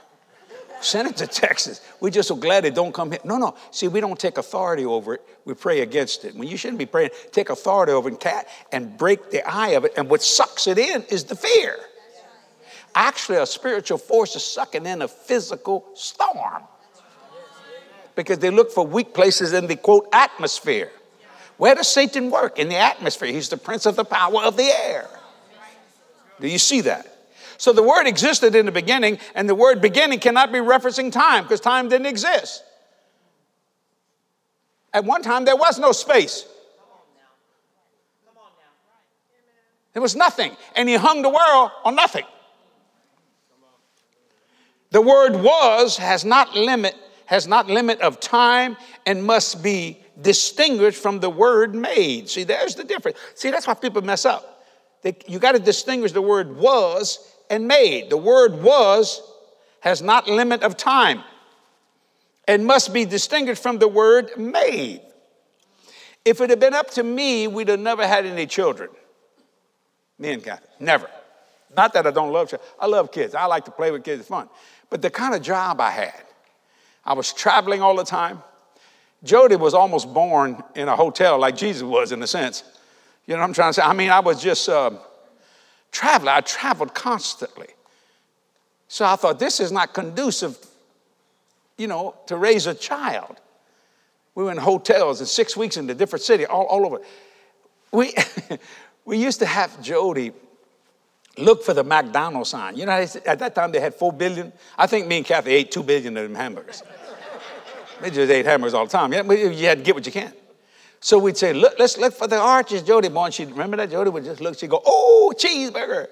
Send 0.86 1.08
it 1.08 1.18
to 1.18 1.25
Texas. 1.25 1.82
We're 2.00 2.12
just 2.12 2.27
so 2.27 2.36
glad 2.36 2.63
it 2.63 2.75
don't 2.75 2.94
come 2.94 3.10
here. 3.10 3.20
No, 3.24 3.39
no. 3.39 3.56
See, 3.72 3.88
we 3.88 4.01
don't 4.01 4.20
take 4.20 4.38
authority 4.38 4.86
over 4.86 5.15
it. 5.15 5.22
We 5.44 5.56
pray 5.56 5.82
against 5.82 6.25
it. 6.25 6.36
When 6.36 6.48
you 6.48 6.58
shouldn't 6.58 6.77
be 6.77 6.86
praying, 6.86 7.10
take 7.32 7.50
authority 7.50 7.92
over 7.92 8.10
it 8.10 8.24
and, 8.24 8.46
and 8.72 8.96
break 8.96 9.32
the 9.32 9.42
eye 9.50 9.70
of 9.70 9.86
it. 9.86 9.94
And 9.98 10.08
what 10.08 10.22
sucks 10.22 10.68
it 10.68 10.77
in 10.77 11.01
is 11.10 11.24
the 11.24 11.36
fear. 11.36 11.75
Actually, 12.94 13.39
a 13.39 13.48
spiritual 13.48 13.98
force 13.98 14.36
is 14.36 14.44
sucking 14.44 14.86
in 14.86 15.01
a 15.01 15.08
physical 15.08 15.88
storm 15.96 16.62
because 18.13 18.38
they 18.38 18.51
look 18.51 18.72
for 18.72 18.86
weak 18.86 19.12
places 19.12 19.54
in 19.54 19.65
the 19.65 19.77
quote 19.77 20.08
atmosphere. 20.13 20.92
Where 21.58 21.74
does 21.74 21.88
Satan 21.88 22.30
work? 22.30 22.60
In 22.60 22.70
the 22.70 22.77
atmosphere. 22.77 23.30
He's 23.30 23.50
the 23.50 23.58
prince 23.58 23.88
of 23.88 23.96
the 23.96 24.06
power 24.06 24.44
of 24.44 24.56
the 24.56 24.65
air. 24.65 25.10
Do 26.39 26.48
you 26.48 26.60
see 26.60 26.82
that? 26.82 27.15
So 27.58 27.74
the 27.74 27.84
word 27.84 28.08
existed 28.08 28.56
in 28.56 28.66
the 28.66 28.72
beginning, 28.72 29.20
and 29.34 29.48
the 29.48 29.56
word 29.56 29.82
beginning 29.82 30.20
cannot 30.20 30.52
be 30.52 30.60
referencing 30.60 31.12
time 31.12 31.44
because 31.44 31.60
time 31.60 31.90
didn't 31.90 32.08
exist. 32.08 32.64
At 34.94 35.04
one 35.04 35.22
time, 35.22 35.46
there 35.46 35.56
was 35.56 35.78
no 35.78 35.92
space. 35.92 36.46
There 39.94 40.02
was 40.02 40.16
nothing, 40.16 40.56
and 40.76 40.90
he 40.90 40.96
hung 40.96 41.22
the 41.22 41.30
world 41.30 41.72
on 41.86 41.96
nothing. 41.96 42.26
The 44.92 45.02
word 45.02 45.36
was 45.36 45.98
has 45.98 46.24
not 46.24 46.56
limit, 46.56 46.96
has 47.26 47.48
not 47.48 47.68
limit 47.68 48.02
of 48.02 48.20
time 48.20 48.78
and 49.06 49.24
must 49.24 49.64
be 49.64 50.02
distinguished 50.22 51.02
from 51.02 51.20
the 51.20 51.30
word 51.30 51.76
made. 51.76 52.30
See, 52.30 52.44
there's 52.44 52.76
the 52.76 52.84
difference. 52.84 53.18
See, 53.36 53.52
that's 53.52 53.68
why 53.68 53.74
people 53.74 54.02
mess 54.02 54.26
up. 54.26 54.66
They, 55.02 55.16
you 55.28 55.40
got 55.40 55.52
to 55.54 55.60
distinguish 55.60 56.14
the 56.14 56.22
word 56.22 56.58
was 56.58 57.35
and 57.50 57.68
made. 57.68 58.10
The 58.10 58.18
word 58.18 58.62
was 58.62 59.22
has 59.82 60.02
not 60.02 60.28
limit 60.28 60.64
of 60.64 60.75
time 60.75 61.24
and 62.48 62.66
must 62.66 62.94
be 62.94 63.06
distinguished 63.06 63.62
from 63.62 63.78
the 63.78 63.88
word 63.88 64.32
made. 64.38 65.02
If 66.24 66.42
it 66.42 66.50
had 66.50 66.60
been 66.60 66.74
up 66.74 66.90
to 66.92 67.04
me, 67.04 67.48
we'd 67.48 67.68
have 67.68 67.80
never 67.80 68.08
had 68.08 68.25
any 68.25 68.48
children. 68.48 68.90
Me 70.18 70.32
and 70.32 70.44
Kathy, 70.44 70.66
never. 70.80 71.10
Not 71.75 71.94
that 71.94 72.08
I 72.08 72.12
don't 72.12 72.32
love 72.32 72.50
children. 72.50 72.68
I 72.80 72.88
love 72.88 73.12
kids. 73.12 73.36
I 73.36 73.46
like 73.46 73.66
to 73.66 73.72
play 73.72 73.92
with 73.92 74.04
kids, 74.04 74.22
it's 74.22 74.30
fun. 74.30 74.50
But 74.90 75.02
the 75.02 75.10
kind 75.10 75.36
of 75.36 75.42
job 75.42 75.80
I 75.82 75.92
had, 75.92 76.24
I 77.06 77.14
was 77.14 77.32
traveling 77.34 77.82
all 77.82 77.96
the 77.96 78.04
time. 78.04 78.42
Jody 79.24 79.56
was 79.56 79.74
almost 79.74 80.14
born 80.14 80.64
in 80.75 80.88
a 80.88 80.96
hotel 80.96 81.40
like 81.40 81.56
Jesus 81.56 81.84
was, 81.84 82.12
in 82.12 82.22
a 82.22 82.28
sense. 82.28 82.64
You 83.25 83.34
know 83.34 83.42
what 83.42 83.48
I'm 83.48 83.54
trying 83.54 83.70
to 83.70 83.74
say? 83.74 83.82
I 83.82 83.94
mean, 83.94 84.10
I 84.10 84.20
was 84.20 84.42
just 84.42 84.70
uh, 84.70 84.92
traveling. 85.96 86.34
I 86.36 86.42
traveled 86.42 86.94
constantly. 86.94 87.68
So 88.88 89.06
I 89.06 89.16
thought, 89.16 89.40
this 89.40 89.60
is 89.60 89.72
not 89.72 89.94
conducive, 89.94 90.58
you 91.78 91.88
know, 91.88 92.16
to 92.28 92.38
raise 92.38 92.68
a 92.68 92.75
child. 92.75 93.38
We 94.36 94.44
were 94.44 94.52
in 94.52 94.58
hotels 94.58 95.22
and 95.22 95.30
six 95.30 95.56
weeks 95.56 95.78
in 95.78 95.90
a 95.90 95.94
different 95.94 96.24
city, 96.24 96.46
all, 96.46 96.66
all 96.66 96.86
over. 96.86 97.00
We, 97.92 98.14
we 99.06 99.18
used 99.18 99.40
to 99.40 99.46
have 99.46 99.82
Jody 99.82 100.34
look 101.38 101.64
for 101.64 101.74
the 101.74 101.84
McDonald's 101.84 102.50
sign. 102.50 102.75
You 102.75 102.86
know, 102.86 102.92
at 102.92 103.40
that 103.40 103.56
time 103.56 103.72
they 103.72 103.80
had 103.80 103.96
four 103.96 104.12
billion. 104.12 104.52
I 104.78 104.88
think 104.88 105.08
me 105.08 105.18
and 105.18 105.25
Kathy 105.25 105.52
ate 105.52 105.72
two 105.72 105.84
billion 105.84 106.16
of 106.18 106.24
them 106.24 106.36
hamburgers. 106.36 106.84
They 108.02 108.12
just 108.12 108.30
ate 108.30 108.46
hamburgers 108.46 108.74
all 108.74 108.86
the 108.86 108.92
time. 108.92 109.14
You 109.14 109.68
had 109.68 109.78
to 109.78 109.84
get 109.84 109.96
what 109.96 110.06
you 110.06 110.12
can. 110.12 110.34
So 111.06 111.20
we'd 111.20 111.38
say, 111.38 111.54
look, 111.54 111.78
let's 111.78 112.00
look 112.00 112.16
for 112.16 112.26
the 112.26 112.40
arches, 112.40 112.82
Jody 112.82 113.10
boy. 113.10 113.30
She'd 113.30 113.52
remember 113.52 113.78
that 113.78 113.92
Jody 113.92 114.10
would 114.10 114.24
just 114.24 114.42
look, 114.42 114.58
she'd 114.58 114.72
go, 114.72 114.82
oh, 114.84 115.32
cheeseburger. 115.38 116.08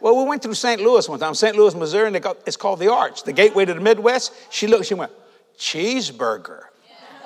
Well, 0.00 0.16
we 0.16 0.24
went 0.24 0.42
through 0.42 0.54
St. 0.54 0.80
Louis 0.80 1.08
one 1.08 1.20
time, 1.20 1.36
St. 1.36 1.54
Louis, 1.54 1.72
Missouri, 1.76 2.08
and 2.08 2.20
got, 2.20 2.38
it's 2.44 2.56
called 2.56 2.80
the 2.80 2.90
Arch, 2.90 3.22
the 3.22 3.32
gateway 3.32 3.64
to 3.64 3.72
the 3.72 3.80
Midwest. 3.80 4.32
She 4.50 4.66
looked, 4.66 4.86
she 4.86 4.94
went, 4.94 5.12
cheeseburger. 5.56 6.62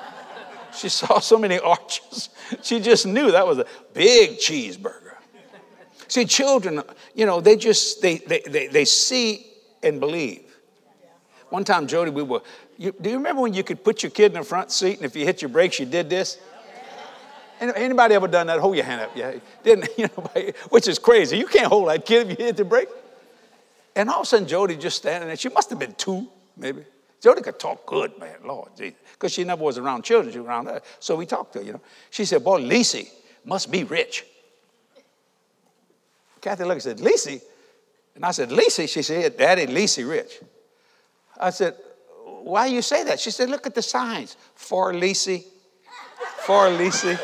she 0.76 0.90
saw 0.90 1.18
so 1.18 1.38
many 1.38 1.59
arches. 1.59 2.28
She 2.62 2.78
just 2.78 3.06
knew 3.06 3.30
that 3.30 3.47
was 3.47 3.56
a 3.56 3.66
big 3.95 4.33
cheeseburger. 4.33 5.14
See, 6.09 6.26
children, 6.26 6.83
you 7.14 7.25
know, 7.25 7.40
they 7.40 7.56
just, 7.56 8.02
they, 8.02 8.18
they, 8.18 8.40
they, 8.40 8.66
they 8.66 8.85
see 8.85 9.47
and 9.83 9.99
believe. 9.99 10.42
One 11.49 11.64
time, 11.64 11.87
Jody, 11.87 12.11
we 12.11 12.23
were, 12.23 12.42
you, 12.76 12.92
do 13.00 13.09
you 13.09 13.16
remember 13.16 13.40
when 13.40 13.54
you 13.54 13.64
could 13.64 13.83
put 13.83 14.02
your 14.02 14.11
kid 14.11 14.33
in 14.33 14.40
the 14.40 14.45
front 14.45 14.71
seat 14.71 14.99
and 14.99 15.06
if 15.06 15.16
you 15.16 15.25
hit 15.25 15.40
your 15.40 15.49
brakes, 15.49 15.78
you 15.78 15.87
did 15.87 16.11
this? 16.11 16.37
Anybody 17.60 18.14
ever 18.14 18.28
done 18.28 18.46
that? 18.48 18.58
Hold 18.58 18.76
your 18.76 18.84
hand 18.84 19.00
up. 19.02 19.16
Yeah, 19.16 19.34
didn't 19.62 19.88
you 19.98 20.06
know? 20.06 20.52
Which 20.70 20.88
is 20.88 20.98
crazy. 20.98 21.38
You 21.38 21.46
can't 21.46 21.66
hold 21.66 21.88
that 21.88 22.04
kid 22.04 22.30
if 22.30 22.38
you 22.38 22.44
hit 22.44 22.56
the 22.56 22.64
brake. 22.64 22.88
And 23.94 24.10
all 24.10 24.20
of 24.20 24.22
a 24.22 24.26
sudden, 24.26 24.46
Jody 24.46 24.76
just 24.76 24.96
standing 24.98 25.28
there. 25.28 25.36
She 25.36 25.48
must 25.48 25.70
have 25.70 25.78
been 25.78 25.94
two, 25.94 26.28
maybe. 26.56 26.84
Jody 27.22 27.40
could 27.40 27.58
talk 27.58 27.86
good, 27.86 28.18
man, 28.18 28.36
Lord 28.44 28.68
Jesus, 28.76 28.98
because 29.12 29.32
she 29.32 29.42
never 29.42 29.64
was 29.64 29.78
around 29.78 30.04
children. 30.04 30.32
She 30.32 30.38
was 30.38 30.46
around 30.46 30.68
us. 30.68 30.82
So 31.00 31.16
we 31.16 31.25
talked 31.25 31.54
to 31.54 31.60
her. 31.60 31.64
You 31.64 31.72
know. 31.75 31.80
She 32.10 32.25
said, 32.25 32.44
"Boy, 32.44 32.60
Lisi 32.60 33.08
must 33.44 33.70
be 33.70 33.84
rich." 33.84 34.25
Kathy 36.42 36.64
looked 36.64 36.84
and 36.84 36.98
said, 36.98 36.98
"Lisi," 36.98 37.40
and 38.14 38.25
I 38.25 38.32
said, 38.32 38.50
"Lisi." 38.50 38.88
She 38.88 39.02
said, 39.02 39.36
"Daddy, 39.36 39.66
Lisi 39.66 40.08
rich." 40.08 40.40
I 41.38 41.50
said, 41.50 41.75
why 42.46 42.66
you 42.66 42.80
say 42.80 43.02
that? 43.04 43.18
She 43.18 43.32
said, 43.32 43.50
look 43.50 43.66
at 43.66 43.75
the 43.75 43.82
signs. 43.82 44.36
For 44.54 44.92
Lisi, 44.92 45.44
for 46.44 46.68
Lisi, 46.68 47.18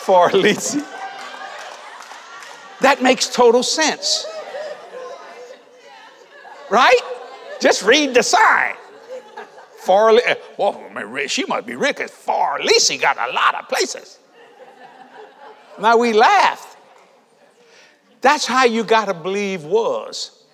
for 0.00 0.30
Lisi. 0.30 0.84
That 2.80 3.02
makes 3.02 3.28
total 3.28 3.62
sense. 3.62 4.26
Right? 6.70 7.00
Just 7.60 7.82
read 7.82 8.14
the 8.14 8.22
sign. 8.22 8.74
For 9.80 10.18
eh, 10.18 10.34
well, 10.56 10.80
she 11.26 11.44
must 11.44 11.66
be 11.66 11.74
rich 11.74 11.96
because 11.96 12.10
for 12.10 12.58
Lisi 12.58 12.98
got 12.98 13.18
a 13.18 13.32
lot 13.32 13.54
of 13.54 13.68
places. 13.68 14.18
Now 15.78 15.96
we 15.96 16.12
laugh. 16.12 16.76
That's 18.20 18.46
how 18.46 18.64
you 18.64 18.84
got 18.84 19.06
to 19.06 19.14
believe 19.14 19.64
was. 19.64 20.44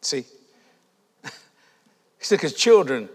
See? 0.00 0.24
He 2.18 2.24
said, 2.24 2.36
because 2.36 2.54
children, 2.54 3.08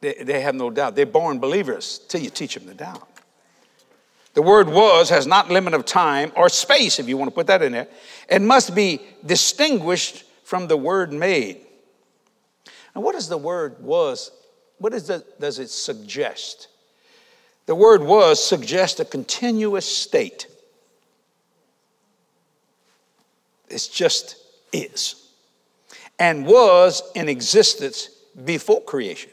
they, 0.00 0.14
they 0.14 0.40
have 0.40 0.54
no 0.54 0.70
doubt. 0.70 0.94
They're 0.94 1.06
born 1.06 1.38
believers 1.38 2.00
till 2.08 2.20
you 2.20 2.30
teach 2.30 2.54
them 2.54 2.66
the 2.66 2.74
doubt. 2.74 3.08
The 4.34 4.42
word 4.42 4.68
was 4.68 5.08
has 5.08 5.26
not 5.26 5.50
limit 5.50 5.72
of 5.72 5.86
time 5.86 6.30
or 6.36 6.50
space, 6.50 6.98
if 6.98 7.08
you 7.08 7.16
want 7.16 7.30
to 7.30 7.34
put 7.34 7.46
that 7.46 7.62
in 7.62 7.72
there, 7.72 7.88
and 8.28 8.46
must 8.46 8.74
be 8.74 9.00
distinguished 9.24 10.24
from 10.44 10.68
the 10.68 10.76
word 10.76 11.12
made. 11.12 11.62
And 12.94 13.02
what 13.02 13.14
does 13.14 13.28
the 13.28 13.38
word 13.38 13.82
was, 13.82 14.30
what 14.78 14.92
is 14.92 15.06
the, 15.06 15.24
does 15.40 15.58
it 15.58 15.70
suggest? 15.70 16.68
The 17.64 17.74
word 17.74 18.02
was 18.02 18.44
suggests 18.44 19.00
a 19.00 19.04
continuous 19.04 19.86
state. 19.86 20.46
It's 23.68 23.88
just 23.88 24.36
is. 24.72 25.30
And 26.18 26.46
was 26.46 27.02
in 27.14 27.28
existence 27.28 28.10
before 28.44 28.82
creation. 28.82 29.30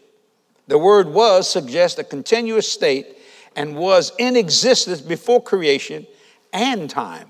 The 0.73 0.79
word 0.79 1.09
was 1.09 1.47
suggests 1.47 1.99
a 1.99 2.03
continuous 2.03 2.67
state 2.67 3.19
and 3.55 3.75
was 3.75 4.11
in 4.17 4.35
existence 4.35 5.01
before 5.01 5.39
creation 5.39 6.07
and 6.51 6.89
time. 6.89 7.29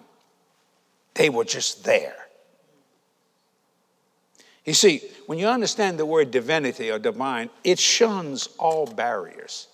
They 1.15 1.29
were 1.29 1.43
just 1.43 1.83
there. 1.83 2.15
You 4.63 4.73
see, 4.73 5.01
when 5.25 5.39
you 5.39 5.47
understand 5.47 6.00
the 6.00 6.05
word 6.05 6.31
divinity 6.31 6.89
or 6.89 7.00
divine, 7.00 7.50
it 7.65 7.79
shuns 7.79 8.47
all 8.59 8.85
barriers. 8.85 9.67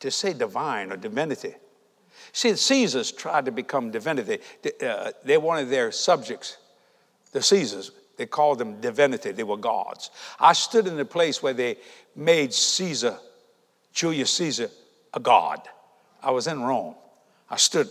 To 0.00 0.10
say 0.10 0.34
divine 0.34 0.92
or 0.92 0.98
divinity. 0.98 1.54
See, 2.32 2.50
the 2.50 2.58
Caesars 2.58 3.12
tried 3.12 3.46
to 3.46 3.50
become 3.50 3.92
divinity. 3.92 4.40
Uh, 4.86 5.12
they 5.24 5.38
wanted 5.38 5.70
their 5.70 5.90
subjects, 5.90 6.58
the 7.32 7.40
Caesars, 7.40 7.92
they 8.16 8.26
called 8.26 8.58
them 8.58 8.80
divinity. 8.80 9.32
They 9.32 9.42
were 9.42 9.56
gods. 9.56 10.10
I 10.38 10.52
stood 10.52 10.86
in 10.86 10.96
the 10.96 11.04
place 11.04 11.42
where 11.42 11.52
they 11.52 11.76
made 12.14 12.52
Caesar, 12.52 13.18
Julius 13.92 14.30
Caesar, 14.32 14.70
a 15.12 15.20
god. 15.20 15.60
I 16.22 16.30
was 16.30 16.46
in 16.46 16.62
Rome. 16.62 16.94
I 17.50 17.56
stood 17.56 17.88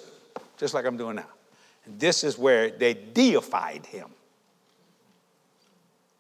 just 0.58 0.74
like 0.74 0.86
I'm 0.86 0.98
doing 0.98 1.18
now. 1.18 1.26
And 1.86 2.00
this 2.00 2.24
is 2.24 2.38
where 2.38 2.70
they 2.70 2.94
deified 2.94 3.86
him. 3.86 4.10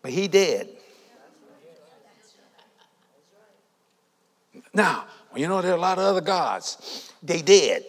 But 0.01 0.11
he 0.11 0.27
did. 0.27 0.69
Now, 4.73 5.05
you 5.35 5.47
know, 5.47 5.61
there 5.61 5.71
are 5.71 5.77
a 5.77 5.81
lot 5.81 5.97
of 5.97 6.03
other 6.03 6.21
gods. 6.21 7.11
They 7.21 7.41
did. 7.41 7.85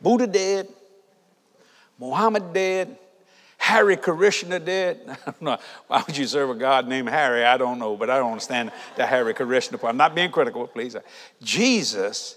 Buddha 0.00 0.26
did. 0.26 0.68
Muhammad 1.98 2.52
did. 2.52 2.96
Hare 3.66 3.96
Krishna 3.96 4.60
did. 4.60 5.00
I 5.08 5.16
don't 5.24 5.42
know. 5.42 5.58
Why 5.88 6.04
would 6.06 6.16
you 6.16 6.26
serve 6.28 6.50
a 6.50 6.54
God 6.54 6.86
named 6.86 7.08
Harry? 7.08 7.44
I 7.44 7.56
don't 7.56 7.80
know, 7.80 7.96
but 7.96 8.08
I 8.08 8.18
don't 8.18 8.30
understand 8.30 8.70
the 8.94 9.04
Harry 9.04 9.34
Krishna 9.34 9.76
part. 9.76 9.90
I'm 9.90 9.96
not 9.96 10.14
being 10.14 10.30
critical, 10.30 10.68
please. 10.68 10.94
Jesus 11.42 12.36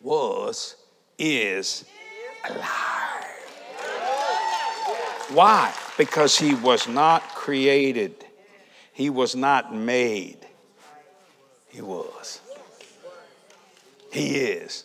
was, 0.00 0.76
is 1.18 1.84
alive. 2.48 3.24
Why? 5.30 5.74
Because 5.96 6.38
he 6.38 6.54
was 6.54 6.86
not 6.86 7.22
created, 7.34 8.24
he 8.92 9.10
was 9.10 9.34
not 9.34 9.74
made. 9.74 10.38
He 11.70 11.82
was. 11.82 12.40
He 14.12 14.36
is. 14.36 14.84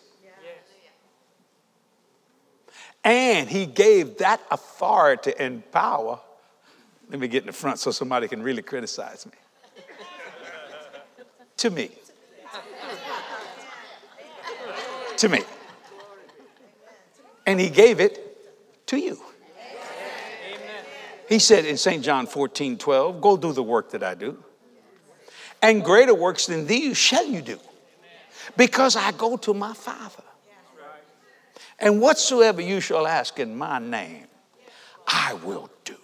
And 3.04 3.50
he 3.50 3.66
gave 3.66 4.18
that 4.18 4.40
authority 4.50 5.34
and 5.38 5.70
power. 5.70 6.18
Let 7.10 7.20
me 7.20 7.28
get 7.28 7.42
in 7.42 7.48
the 7.48 7.52
front 7.52 7.78
so 7.78 7.90
somebody 7.90 8.28
can 8.28 8.42
really 8.42 8.62
criticize 8.62 9.26
me. 9.26 9.32
to 11.58 11.70
me. 11.70 11.90
to 15.18 15.28
me. 15.28 15.42
And 17.46 17.60
he 17.60 17.68
gave 17.68 18.00
it 18.00 18.86
to 18.86 18.96
you. 18.98 19.20
He 21.28 21.38
said 21.38 21.66
in 21.66 21.76
St. 21.76 22.02
John 22.02 22.26
14, 22.26 22.78
12, 22.78 23.20
go 23.20 23.36
do 23.36 23.52
the 23.52 23.62
work 23.62 23.90
that 23.90 24.02
I 24.02 24.14
do. 24.14 24.42
And 25.62 25.84
greater 25.84 26.14
works 26.14 26.46
than 26.46 26.66
these 26.66 26.96
shall 26.96 27.24
you 27.24 27.42
do. 27.42 27.58
Because 28.56 28.96
I 28.96 29.12
go 29.12 29.36
to 29.38 29.54
my 29.54 29.72
Father. 29.72 30.22
And 31.78 32.00
whatsoever 32.00 32.60
you 32.60 32.80
shall 32.80 33.06
ask 33.06 33.38
in 33.38 33.56
my 33.56 33.78
name, 33.78 34.26
I 35.06 35.34
will 35.34 35.70
do. 35.84 35.96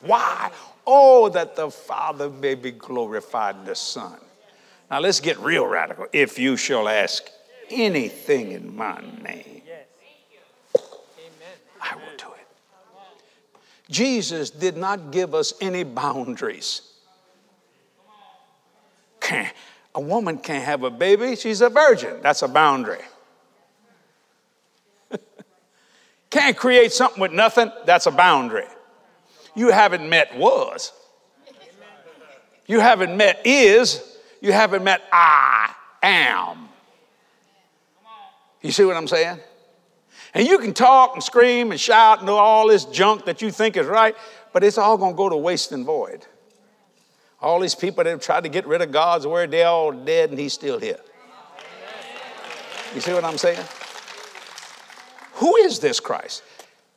Why? 0.00 0.50
Oh, 0.86 1.28
that 1.30 1.56
the 1.56 1.70
Father 1.70 2.28
may 2.28 2.54
be 2.54 2.70
glorified 2.70 3.56
in 3.56 3.64
the 3.64 3.74
Son. 3.74 4.18
Now 4.90 5.00
let's 5.00 5.20
get 5.20 5.38
real 5.38 5.66
radical. 5.66 6.06
If 6.12 6.38
you 6.38 6.56
shall 6.56 6.88
ask 6.88 7.24
anything 7.70 8.52
in 8.52 8.76
my 8.76 9.00
name, 9.22 9.62
I 11.80 11.96
will 11.96 12.16
do 12.16 12.26
it. 12.26 12.46
Jesus 13.90 14.50
did 14.50 14.76
not 14.76 15.10
give 15.10 15.34
us 15.34 15.54
any 15.60 15.84
boundaries. 15.84 16.82
Can't, 19.20 19.54
a 19.94 20.00
woman 20.00 20.38
can't 20.38 20.64
have 20.64 20.82
a 20.82 20.90
baby, 20.90 21.36
she's 21.36 21.62
a 21.62 21.70
virgin. 21.70 22.20
That's 22.22 22.42
a 22.42 22.48
boundary. 22.48 23.00
Can't 26.34 26.56
create 26.56 26.92
something 26.92 27.20
with 27.20 27.30
nothing, 27.30 27.70
that's 27.86 28.06
a 28.06 28.10
boundary. 28.10 28.66
You 29.54 29.70
haven't 29.70 30.08
met 30.08 30.36
was. 30.36 30.92
You 32.66 32.80
haven't 32.80 33.16
met 33.16 33.42
is. 33.44 34.18
You 34.40 34.50
haven't 34.50 34.82
met 34.82 35.00
I 35.12 35.72
am. 36.02 36.68
You 38.62 38.72
see 38.72 38.84
what 38.84 38.96
I'm 38.96 39.06
saying? 39.06 39.38
And 40.34 40.44
you 40.44 40.58
can 40.58 40.74
talk 40.74 41.14
and 41.14 41.22
scream 41.22 41.70
and 41.70 41.80
shout 41.80 42.18
and 42.18 42.26
do 42.26 42.32
all 42.32 42.66
this 42.66 42.84
junk 42.86 43.26
that 43.26 43.40
you 43.40 43.52
think 43.52 43.76
is 43.76 43.86
right, 43.86 44.16
but 44.52 44.64
it's 44.64 44.76
all 44.76 44.98
going 44.98 45.12
to 45.12 45.16
go 45.16 45.28
to 45.28 45.36
waste 45.36 45.70
and 45.70 45.86
void. 45.86 46.26
All 47.40 47.60
these 47.60 47.76
people 47.76 48.02
that 48.02 48.10
have 48.10 48.20
tried 48.20 48.42
to 48.42 48.48
get 48.48 48.66
rid 48.66 48.82
of 48.82 48.90
God's 48.90 49.24
word, 49.24 49.52
they're 49.52 49.68
all 49.68 49.92
dead 49.92 50.30
and 50.30 50.38
He's 50.40 50.52
still 50.52 50.80
here. 50.80 50.98
You 52.92 53.00
see 53.00 53.12
what 53.12 53.22
I'm 53.22 53.38
saying? 53.38 53.64
Who 55.34 55.56
is 55.56 55.78
this 55.78 56.00
Christ? 56.00 56.42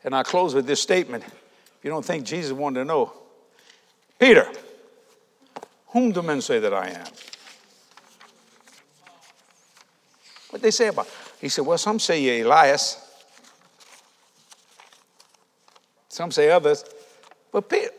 And 0.03 0.15
I 0.15 0.23
close 0.23 0.53
with 0.53 0.65
this 0.65 0.81
statement. 0.81 1.23
If 1.23 1.79
you 1.83 1.89
don't 1.89 2.05
think 2.05 2.25
Jesus 2.25 2.51
wanted 2.51 2.79
to 2.79 2.85
know, 2.85 3.13
Peter, 4.19 4.47
whom 5.87 6.11
do 6.11 6.21
men 6.21 6.41
say 6.41 6.59
that 6.59 6.73
I 6.73 6.89
am? 6.89 7.07
What 10.49 10.61
they 10.61 10.71
say 10.71 10.87
about? 10.87 11.07
He 11.41 11.49
said, 11.49 11.65
Well, 11.65 11.77
some 11.77 11.99
say 11.99 12.21
you're 12.21 12.45
Elias. 12.45 13.03
Some 16.09 16.31
say 16.31 16.49
others. 16.49 16.83
But 17.51 17.69
Peter, 17.69 17.91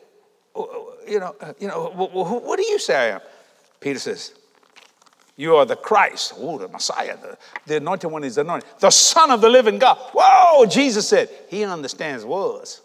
you 1.07 1.21
know, 1.21 1.35
you 1.59 1.69
know, 1.69 1.91
what 1.95 2.57
do 2.59 2.65
you 2.65 2.79
say 2.79 2.97
I 2.97 3.15
am? 3.15 3.21
Peter 3.81 3.99
says, 3.99 4.35
you 5.39 5.55
are 5.55 5.65
the 5.65 5.77
Christ. 5.77 6.35
Oh, 6.37 6.59
the 6.59 6.67
Messiah. 6.67 7.17
The, 7.17 7.39
the 7.65 7.77
anointed 7.77 8.11
one 8.11 8.25
is 8.25 8.39
anointed. 8.39 8.69
The 8.81 8.91
Son 8.91 9.31
of 9.31 9.41
the 9.41 9.49
living 9.49 9.79
God. 9.79 9.97
Whoa, 10.13 10.67
Jesus 10.67 11.09
said, 11.09 11.31
He 11.49 11.63
understands 11.63 12.25
was. 12.25 12.83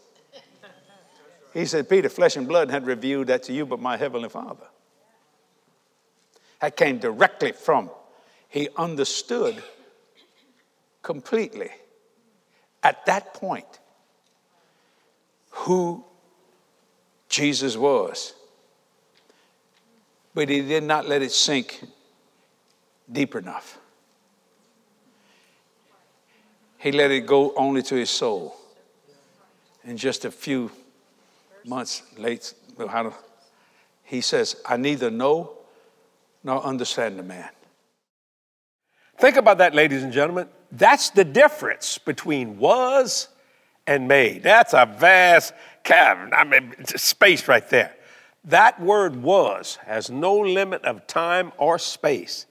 He 1.51 1.65
said, 1.65 1.89
Peter, 1.89 2.09
flesh 2.09 2.37
and 2.37 2.47
blood 2.47 2.69
had 2.69 2.85
revealed 2.85 3.27
that 3.27 3.41
to 3.43 3.53
you, 3.53 3.65
but 3.65 3.79
my 3.79 3.97
heavenly 3.97 4.29
Father. 4.29 4.67
That 6.61 6.77
came 6.77 6.99
directly 6.99 7.53
from. 7.53 7.89
He 8.49 8.69
understood 8.77 9.61
completely 11.01 11.69
at 12.83 13.03
that 13.07 13.33
point 13.33 13.79
who 15.49 16.05
Jesus 17.29 17.75
was. 17.75 18.35
But 20.35 20.49
he 20.49 20.61
did 20.61 20.83
not 20.83 21.07
let 21.07 21.23
it 21.23 21.31
sink 21.31 21.83
deep 23.11 23.35
enough. 23.35 23.79
He 26.77 26.91
let 26.91 27.11
it 27.11 27.25
go 27.25 27.53
only 27.55 27.81
to 27.83 27.95
his 27.95 28.09
soul. 28.09 28.55
In 29.85 29.97
just 29.97 30.25
a 30.25 30.31
few 30.31 30.71
months 31.65 32.03
late, 32.17 32.53
he 34.03 34.21
says, 34.21 34.57
I 34.65 34.77
neither 34.77 35.09
know 35.09 35.53
nor 36.43 36.63
understand 36.63 37.17
the 37.17 37.23
man. 37.23 37.49
Think 39.17 39.37
about 39.37 39.59
that, 39.59 39.73
ladies 39.73 40.03
and 40.03 40.11
gentlemen. 40.11 40.49
That's 40.71 41.09
the 41.09 41.23
difference 41.23 41.97
between 41.97 42.57
was 42.57 43.29
and 43.87 44.07
made. 44.07 44.43
That's 44.43 44.73
a 44.73 44.85
vast 44.85 45.53
cavern, 45.83 46.33
I 46.33 46.43
mean, 46.43 46.73
space 46.85 47.47
right 47.47 47.69
there. 47.69 47.95
That 48.45 48.81
word 48.81 49.15
was 49.15 49.77
has 49.85 50.09
no 50.09 50.37
limit 50.37 50.83
of 50.83 51.07
time 51.07 51.53
or 51.57 51.79
space. 51.79 52.45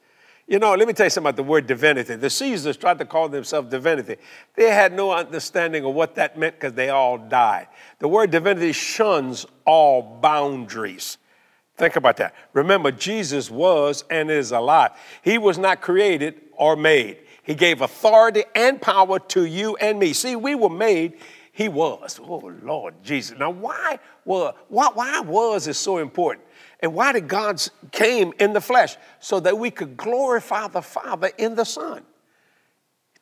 You 0.53 0.59
know, 0.59 0.75
let 0.75 0.87
me 0.87 0.93
tell 0.93 1.07
you 1.07 1.11
something 1.11 1.31
about 1.31 1.37
the 1.37 1.45
word 1.45 1.67
divinity. 1.67 2.15
The 2.15 2.29
Caesars 2.29 2.77
tried 2.77 2.99
to 2.99 3.07
call 3.07 3.31
themselves 3.31 3.71
divinity. 3.71 4.17
They 4.55 4.69
had 4.69 4.93
no 4.93 5.11
understanding 5.11 5.83
of 5.87 5.95
what 5.95 6.15
that 6.17 6.37
meant 6.37 6.57
because 6.57 6.75
they 6.75 6.91
all 6.91 7.17
died. 7.17 7.69
The 8.01 8.09
word 8.09 8.31
divinity 8.31 8.73
shuns 8.73 9.47
all 9.65 10.03
boundaries. 10.21 11.17
Think 11.79 11.97
about 11.97 12.19
that. 12.19 12.35
Remember, 12.53 12.93
Jesus 12.93 13.51
was 13.51 14.05
and 14.11 14.31
is 14.31 14.53
alive. 14.53 14.91
He 15.23 15.39
was 15.39 15.57
not 15.57 15.81
created 15.81 16.39
or 16.53 16.77
made. 16.77 17.21
He 17.43 17.55
gave 17.55 17.81
authority 17.81 18.45
and 18.55 18.79
power 18.79 19.21
to 19.21 19.47
you 19.47 19.77
and 19.77 19.99
me. 19.99 20.13
See, 20.13 20.37
we 20.37 20.55
were 20.55 20.69
made, 20.69 21.15
He 21.53 21.69
was. 21.69 22.19
Oh, 22.23 22.53
Lord 22.63 22.95
Jesus. 23.05 23.39
Now, 23.39 23.51
why, 23.51 23.99
why, 24.25 24.55
why 24.69 25.21
was 25.21 25.69
is 25.69 25.79
so 25.79 25.99
important? 25.99 26.47
And 26.81 26.95
why 26.95 27.13
did 27.13 27.29
God 27.29 27.63
came 27.93 28.33
in 28.41 28.55
the 28.55 28.61
flesh? 28.61 28.97
So 29.21 29.39
that 29.41 29.57
we 29.57 29.71
could 29.71 29.97
glorify 29.97 30.69
the 30.69 30.81
Father 30.81 31.31
in 31.37 31.55
the 31.55 31.65
Son. 31.65 32.03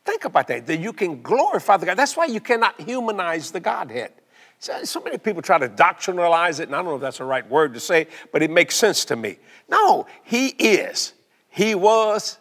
Think 0.05 0.25
about 0.25 0.47
that, 0.47 0.67
that 0.67 0.79
you 0.79 0.93
can 0.93 1.23
glorify 1.23 1.77
the 1.77 1.87
God. 1.87 1.99
That's 1.99 2.17
why 2.17 2.27
you 2.27 2.41
cannot 2.41 2.81
humanize 2.81 3.51
the 3.51 3.61
Godhead. 3.61 4.13
So, 4.61 4.85
so 4.85 5.01
many 5.01 5.19
people 5.19 5.43
try 5.43 5.59
to 5.59 5.69
doctrinalize 5.69 6.61
it, 6.61 6.65
and 6.65 6.75
I 6.75 6.79
don't 6.79 6.87
know 6.87 6.95
if 6.97 7.01
that's 7.01 7.19
the 7.19 7.25
right 7.25 7.49
word 7.49 7.75
to 7.75 7.81
say, 7.81 8.07
but 8.33 8.43
it 8.43 8.51
makes 8.51 8.77
sense 8.77 9.05
to 9.07 9.17
me. 9.17 9.39
No, 9.69 10.07
He 10.23 10.49
is. 10.49 11.15
He 11.49 11.75
was. 11.75 12.39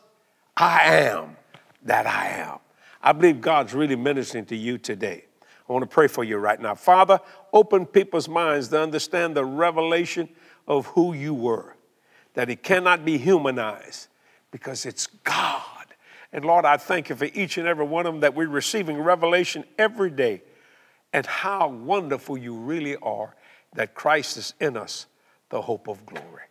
I 0.55 0.81
am 0.83 1.35
that 1.83 2.05
I 2.05 2.27
am. 2.27 2.59
I 3.01 3.13
believe 3.13 3.41
God's 3.41 3.73
really 3.73 3.95
ministering 3.95 4.45
to 4.47 4.55
you 4.55 4.77
today. 4.77 5.25
I 5.69 5.73
want 5.73 5.83
to 5.83 5.93
pray 5.93 6.07
for 6.07 6.23
you 6.23 6.37
right 6.37 6.59
now. 6.59 6.73
Father, 6.73 7.19
open 7.53 7.85
people's 7.85 8.27
minds 8.27 8.69
to 8.69 8.81
understand 8.81 9.35
the 9.35 9.45
revelation 9.45 10.27
of 10.67 10.87
who 10.87 11.13
you 11.13 11.33
were, 11.33 11.75
that 12.33 12.49
it 12.49 12.63
cannot 12.63 13.05
be 13.05 13.17
humanized 13.17 14.07
because 14.51 14.85
it's 14.85 15.07
God. 15.23 15.63
And 16.33 16.43
Lord, 16.43 16.65
I 16.65 16.77
thank 16.77 17.09
you 17.09 17.15
for 17.15 17.25
each 17.25 17.57
and 17.57 17.67
every 17.67 17.85
one 17.85 18.07
of 18.07 18.13
them 18.13 18.21
that 18.21 18.33
we're 18.33 18.47
receiving 18.47 18.99
revelation 18.99 19.63
every 19.77 20.09
day 20.09 20.41
and 21.13 21.25
how 21.25 21.67
wonderful 21.69 22.37
you 22.37 22.55
really 22.55 22.95
are 22.97 23.35
that 23.73 23.93
Christ 23.93 24.37
is 24.37 24.53
in 24.59 24.75
us, 24.75 25.05
the 25.49 25.61
hope 25.61 25.87
of 25.87 26.03
glory. 26.05 26.43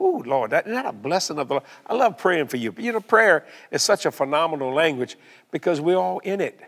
Ooh, 0.00 0.22
Lord, 0.24 0.50
that, 0.50 0.66
isn't 0.66 0.74
that 0.74 0.86
a 0.86 0.92
blessing 0.92 1.38
of 1.38 1.48
the 1.48 1.54
Lord? 1.54 1.64
I 1.86 1.94
love 1.94 2.18
praying 2.18 2.48
for 2.48 2.56
you. 2.56 2.72
But 2.72 2.84
you 2.84 2.92
know, 2.92 3.00
prayer 3.00 3.46
is 3.70 3.82
such 3.82 4.06
a 4.06 4.10
phenomenal 4.10 4.72
language 4.72 5.16
because 5.50 5.80
we're 5.80 5.96
all 5.96 6.18
in 6.20 6.40
it. 6.40 6.58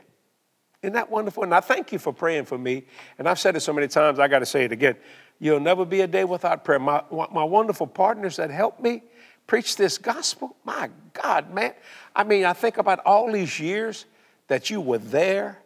Isn't 0.85 0.93
that 0.93 1.11
wonderful? 1.11 1.45
And 1.45 1.55
I 1.55 1.61
thank 1.61 1.93
you 1.93 1.99
for 1.99 2.13
praying 2.13 2.45
for 2.45 2.59
me. 2.59 2.85
And 3.19 3.27
I've 3.27 3.39
said 3.39 3.57
it 3.57 3.61
so 3.61 3.73
many 3.73 3.89
times, 3.89 4.19
I 4.19 4.29
got 4.29 4.41
to 4.41 4.47
say 4.47 4.67
it 4.67 4.73
again. 4.73 4.97
You'll 5.41 5.59
never 5.59 5.87
be 5.87 6.03
a 6.03 6.07
day 6.07 6.25
without 6.25 6.63
prayer. 6.63 6.79
My, 6.79 7.03
my 7.11 7.43
wonderful 7.43 7.87
partners 7.87 8.37
that 8.37 8.51
helped 8.51 8.83
me 8.83 9.03
preach 9.47 9.77
this 9.77 9.97
gospel, 9.97 10.57
my 10.63 10.91
God, 11.15 11.55
man. 11.55 11.73
I 12.15 12.23
mean, 12.23 12.45
I 12.45 12.53
think 12.53 12.77
about 12.77 12.99
all 13.07 13.33
these 13.33 13.59
years 13.59 14.05
that 14.49 14.69
you 14.69 14.83
were 14.83 14.99
there. 14.99 15.59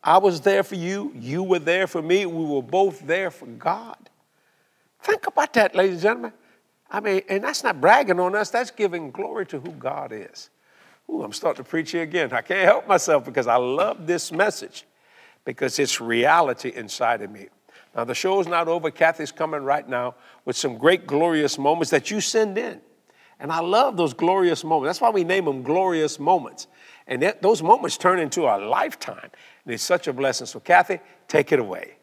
I 0.00 0.18
was 0.18 0.40
there 0.42 0.62
for 0.62 0.76
you. 0.76 1.12
You 1.16 1.42
were 1.42 1.58
there 1.58 1.88
for 1.88 2.00
me. 2.00 2.24
We 2.24 2.44
were 2.44 2.62
both 2.62 3.04
there 3.04 3.32
for 3.32 3.46
God. 3.46 4.10
Think 5.00 5.26
about 5.26 5.54
that, 5.54 5.74
ladies 5.74 5.94
and 5.94 6.02
gentlemen. 6.02 6.32
I 6.88 7.00
mean, 7.00 7.22
and 7.28 7.42
that's 7.42 7.64
not 7.64 7.80
bragging 7.80 8.20
on 8.20 8.36
us, 8.36 8.50
that's 8.50 8.70
giving 8.70 9.10
glory 9.10 9.44
to 9.46 9.58
who 9.58 9.72
God 9.72 10.12
is. 10.12 10.50
Ooh, 11.12 11.22
I'm 11.22 11.32
starting 11.32 11.62
to 11.62 11.68
preach 11.68 11.90
here 11.90 12.02
again. 12.02 12.32
I 12.32 12.40
can't 12.40 12.64
help 12.64 12.88
myself 12.88 13.24
because 13.24 13.46
I 13.46 13.56
love 13.56 14.06
this 14.06 14.32
message 14.32 14.86
because 15.44 15.78
it's 15.78 16.00
reality 16.00 16.72
inside 16.74 17.20
of 17.20 17.30
me. 17.30 17.48
Now, 17.94 18.04
the 18.04 18.14
show's 18.14 18.46
not 18.46 18.68
over. 18.68 18.90
Kathy's 18.90 19.32
coming 19.32 19.62
right 19.62 19.86
now 19.86 20.14
with 20.46 20.56
some 20.56 20.78
great, 20.78 21.06
glorious 21.06 21.58
moments 21.58 21.90
that 21.90 22.10
you 22.10 22.22
send 22.22 22.56
in. 22.56 22.80
And 23.38 23.52
I 23.52 23.60
love 23.60 23.96
those 23.96 24.14
glorious 24.14 24.64
moments. 24.64 24.88
That's 24.88 25.00
why 25.00 25.10
we 25.10 25.24
name 25.24 25.44
them 25.44 25.62
glorious 25.62 26.18
moments. 26.18 26.68
And 27.06 27.20
that, 27.22 27.42
those 27.42 27.62
moments 27.62 27.98
turn 27.98 28.18
into 28.18 28.44
a 28.44 28.56
lifetime. 28.56 29.30
And 29.64 29.74
it's 29.74 29.82
such 29.82 30.06
a 30.06 30.12
blessing. 30.12 30.46
So, 30.46 30.60
Kathy, 30.60 31.00
take 31.28 31.52
it 31.52 31.58
away. 31.58 31.96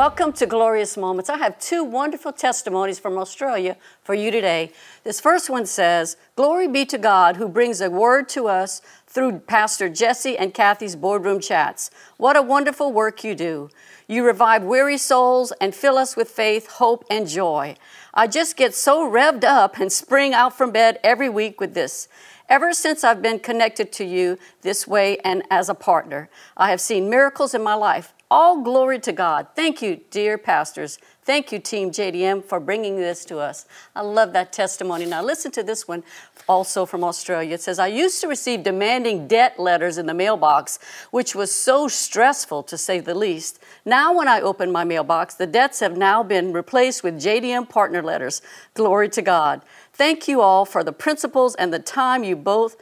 Welcome 0.00 0.32
to 0.32 0.46
Glorious 0.46 0.96
Moments. 0.96 1.28
I 1.28 1.36
have 1.36 1.58
two 1.58 1.84
wonderful 1.84 2.32
testimonies 2.32 2.98
from 2.98 3.18
Australia 3.18 3.76
for 4.02 4.14
you 4.14 4.30
today. 4.30 4.72
This 5.04 5.20
first 5.20 5.50
one 5.50 5.66
says, 5.66 6.16
Glory 6.36 6.68
be 6.68 6.86
to 6.86 6.96
God 6.96 7.36
who 7.36 7.50
brings 7.50 7.82
a 7.82 7.90
word 7.90 8.26
to 8.30 8.48
us 8.48 8.80
through 9.06 9.40
Pastor 9.40 9.90
Jesse 9.90 10.38
and 10.38 10.54
Kathy's 10.54 10.96
boardroom 10.96 11.38
chats. 11.38 11.90
What 12.16 12.34
a 12.34 12.40
wonderful 12.40 12.90
work 12.94 13.22
you 13.24 13.34
do. 13.34 13.68
You 14.08 14.24
revive 14.24 14.62
weary 14.62 14.96
souls 14.96 15.52
and 15.60 15.74
fill 15.74 15.98
us 15.98 16.16
with 16.16 16.30
faith, 16.30 16.66
hope, 16.68 17.04
and 17.10 17.28
joy. 17.28 17.76
I 18.14 18.26
just 18.26 18.56
get 18.56 18.74
so 18.74 19.06
revved 19.06 19.44
up 19.44 19.78
and 19.78 19.92
spring 19.92 20.32
out 20.32 20.56
from 20.56 20.70
bed 20.70 20.98
every 21.04 21.28
week 21.28 21.60
with 21.60 21.74
this. 21.74 22.08
Ever 22.48 22.72
since 22.72 23.04
I've 23.04 23.20
been 23.20 23.38
connected 23.38 23.92
to 23.92 24.06
you 24.06 24.38
this 24.62 24.86
way 24.86 25.18
and 25.18 25.42
as 25.50 25.68
a 25.68 25.74
partner, 25.74 26.30
I 26.56 26.70
have 26.70 26.80
seen 26.80 27.10
miracles 27.10 27.52
in 27.52 27.62
my 27.62 27.74
life. 27.74 28.14
All 28.32 28.62
glory 28.62 29.00
to 29.00 29.12
God. 29.12 29.48
Thank 29.56 29.82
you, 29.82 30.02
dear 30.10 30.38
pastors. 30.38 30.98
Thank 31.24 31.50
you, 31.50 31.58
Team 31.58 31.90
JDM, 31.90 32.44
for 32.44 32.60
bringing 32.60 32.94
this 32.94 33.24
to 33.24 33.38
us. 33.38 33.66
I 33.96 34.02
love 34.02 34.32
that 34.34 34.52
testimony. 34.52 35.04
Now, 35.04 35.20
listen 35.20 35.50
to 35.52 35.64
this 35.64 35.88
one 35.88 36.04
also 36.48 36.86
from 36.86 37.02
Australia. 37.02 37.54
It 37.54 37.60
says, 37.60 37.80
I 37.80 37.88
used 37.88 38.20
to 38.20 38.28
receive 38.28 38.62
demanding 38.62 39.26
debt 39.26 39.58
letters 39.58 39.98
in 39.98 40.06
the 40.06 40.14
mailbox, 40.14 40.78
which 41.10 41.34
was 41.34 41.52
so 41.52 41.88
stressful 41.88 42.62
to 42.64 42.78
say 42.78 43.00
the 43.00 43.14
least. 43.14 43.58
Now, 43.84 44.16
when 44.16 44.28
I 44.28 44.40
open 44.40 44.70
my 44.70 44.84
mailbox, 44.84 45.34
the 45.34 45.46
debts 45.46 45.80
have 45.80 45.96
now 45.96 46.22
been 46.22 46.52
replaced 46.52 47.02
with 47.02 47.20
JDM 47.20 47.68
partner 47.68 48.00
letters. 48.00 48.42
Glory 48.74 49.08
to 49.10 49.22
God. 49.22 49.62
Thank 49.92 50.28
you 50.28 50.40
all 50.40 50.64
for 50.64 50.84
the 50.84 50.92
principles 50.92 51.56
and 51.56 51.72
the 51.72 51.80
time 51.80 52.22
you 52.22 52.36
both 52.36 52.76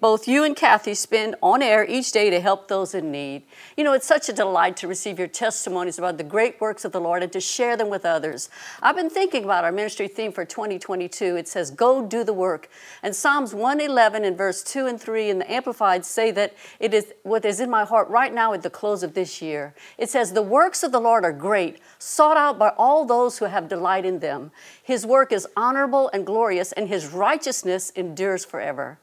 both 0.00 0.28
you 0.28 0.44
and 0.44 0.56
Kathy 0.56 0.94
spend 0.94 1.34
on 1.42 1.60
air 1.60 1.84
each 1.86 2.12
day 2.12 2.30
to 2.30 2.40
help 2.40 2.68
those 2.68 2.94
in 2.94 3.10
need. 3.10 3.42
You 3.76 3.84
know, 3.84 3.92
it's 3.92 4.06
such 4.06 4.28
a 4.28 4.32
delight 4.32 4.76
to 4.78 4.88
receive 4.88 5.18
your 5.18 5.28
testimonies 5.28 5.98
about 5.98 6.16
the 6.16 6.24
great 6.24 6.60
works 6.60 6.84
of 6.84 6.92
the 6.92 7.00
Lord 7.00 7.22
and 7.22 7.32
to 7.32 7.40
share 7.40 7.76
them 7.76 7.90
with 7.90 8.06
others. 8.06 8.48
I've 8.80 8.96
been 8.96 9.10
thinking 9.10 9.44
about 9.44 9.64
our 9.64 9.72
ministry 9.72 10.08
theme 10.08 10.32
for 10.32 10.44
2022. 10.44 11.36
It 11.36 11.48
says, 11.48 11.70
Go 11.70 12.06
do 12.06 12.24
the 12.24 12.32
work. 12.32 12.70
And 13.02 13.14
Psalms 13.14 13.52
111 13.52 14.24
and 14.24 14.38
verse 14.38 14.62
2 14.62 14.86
and 14.86 14.98
3 14.98 15.28
in 15.28 15.38
the 15.40 15.52
Amplified 15.52 16.06
say 16.06 16.30
that 16.30 16.54
it 16.78 16.94
is 16.94 17.12
what 17.24 17.44
is 17.44 17.60
in 17.60 17.68
my 17.68 17.84
heart 17.84 18.08
right 18.08 18.32
now 18.32 18.52
at 18.54 18.62
the 18.62 18.70
close 18.70 19.02
of 19.02 19.14
this 19.14 19.42
year. 19.42 19.74
It 19.98 20.08
says, 20.08 20.32
The 20.32 20.42
works 20.42 20.82
of 20.82 20.92
the 20.92 21.00
Lord 21.00 21.24
are 21.24 21.32
great, 21.32 21.78
sought 21.98 22.36
out 22.36 22.58
by 22.58 22.68
all 22.78 23.04
those 23.04 23.38
who 23.38 23.46
have 23.46 23.68
delight 23.68 24.06
in 24.06 24.20
them. 24.20 24.52
His 24.82 25.04
work 25.04 25.32
is 25.32 25.48
honorable 25.56 26.08
and 26.14 26.24
glorious, 26.24 26.72
and 26.72 26.88
his 26.88 27.08
righteousness 27.08 27.90
endures 27.90 28.44
forever. 28.44 28.98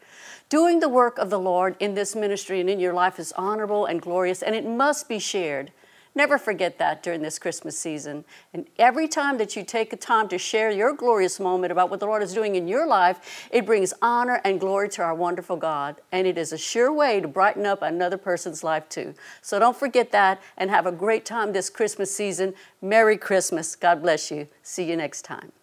Doing 0.52 0.82
the 0.82 0.90
work 0.90 1.18
of 1.18 1.30
the 1.30 1.40
Lord 1.40 1.78
in 1.80 1.96
this 1.96 2.14
ministry 2.14 2.60
and 2.60 2.70
in 2.70 2.78
your 2.78 2.92
life 2.92 3.20
is 3.20 3.32
honorable 3.38 3.86
and 3.86 4.02
glorious, 4.02 4.44
and 4.44 4.54
it 4.54 4.66
must 4.66 5.08
be 5.08 5.18
shared. 5.18 5.72
Never 6.14 6.38
forget 6.38 6.78
that 6.78 7.02
during 7.02 7.22
this 7.22 7.40
Christmas 7.40 7.78
season. 7.78 8.26
And 8.54 8.66
every 8.78 9.08
time 9.08 9.38
that 9.38 9.56
you 9.56 9.64
take 9.64 9.94
a 9.94 9.96
time 9.96 10.28
to 10.28 10.38
share 10.38 10.70
your 10.70 10.92
glorious 10.92 11.40
moment 11.40 11.72
about 11.72 11.90
what 11.90 12.02
the 12.02 12.06
Lord 12.06 12.22
is 12.22 12.34
doing 12.34 12.58
in 12.58 12.68
your 12.68 12.86
life, 12.86 13.48
it 13.50 13.66
brings 13.66 13.94
honor 14.02 14.42
and 14.44 14.60
glory 14.60 14.90
to 14.90 15.02
our 15.04 15.16
wonderful 15.16 15.56
God. 15.56 16.02
And 16.12 16.28
it 16.28 16.38
is 16.38 16.52
a 16.52 16.58
sure 16.58 16.92
way 16.92 17.22
to 17.22 17.30
brighten 17.30 17.66
up 17.66 17.82
another 17.82 18.18
person's 18.18 18.62
life 18.62 18.90
too. 18.90 19.14
So 19.42 19.58
don't 19.58 19.78
forget 19.78 20.12
that 20.12 20.42
and 20.58 20.70
have 20.70 20.86
a 20.86 20.92
great 20.92 21.24
time 21.24 21.54
this 21.54 21.70
Christmas 21.70 22.14
season. 22.14 22.56
Merry 22.82 23.16
Christmas. 23.16 23.78
God 23.78 24.02
bless 24.02 24.30
you. 24.30 24.50
See 24.64 24.84
you 24.84 24.98
next 24.98 25.22
time. 25.22 25.54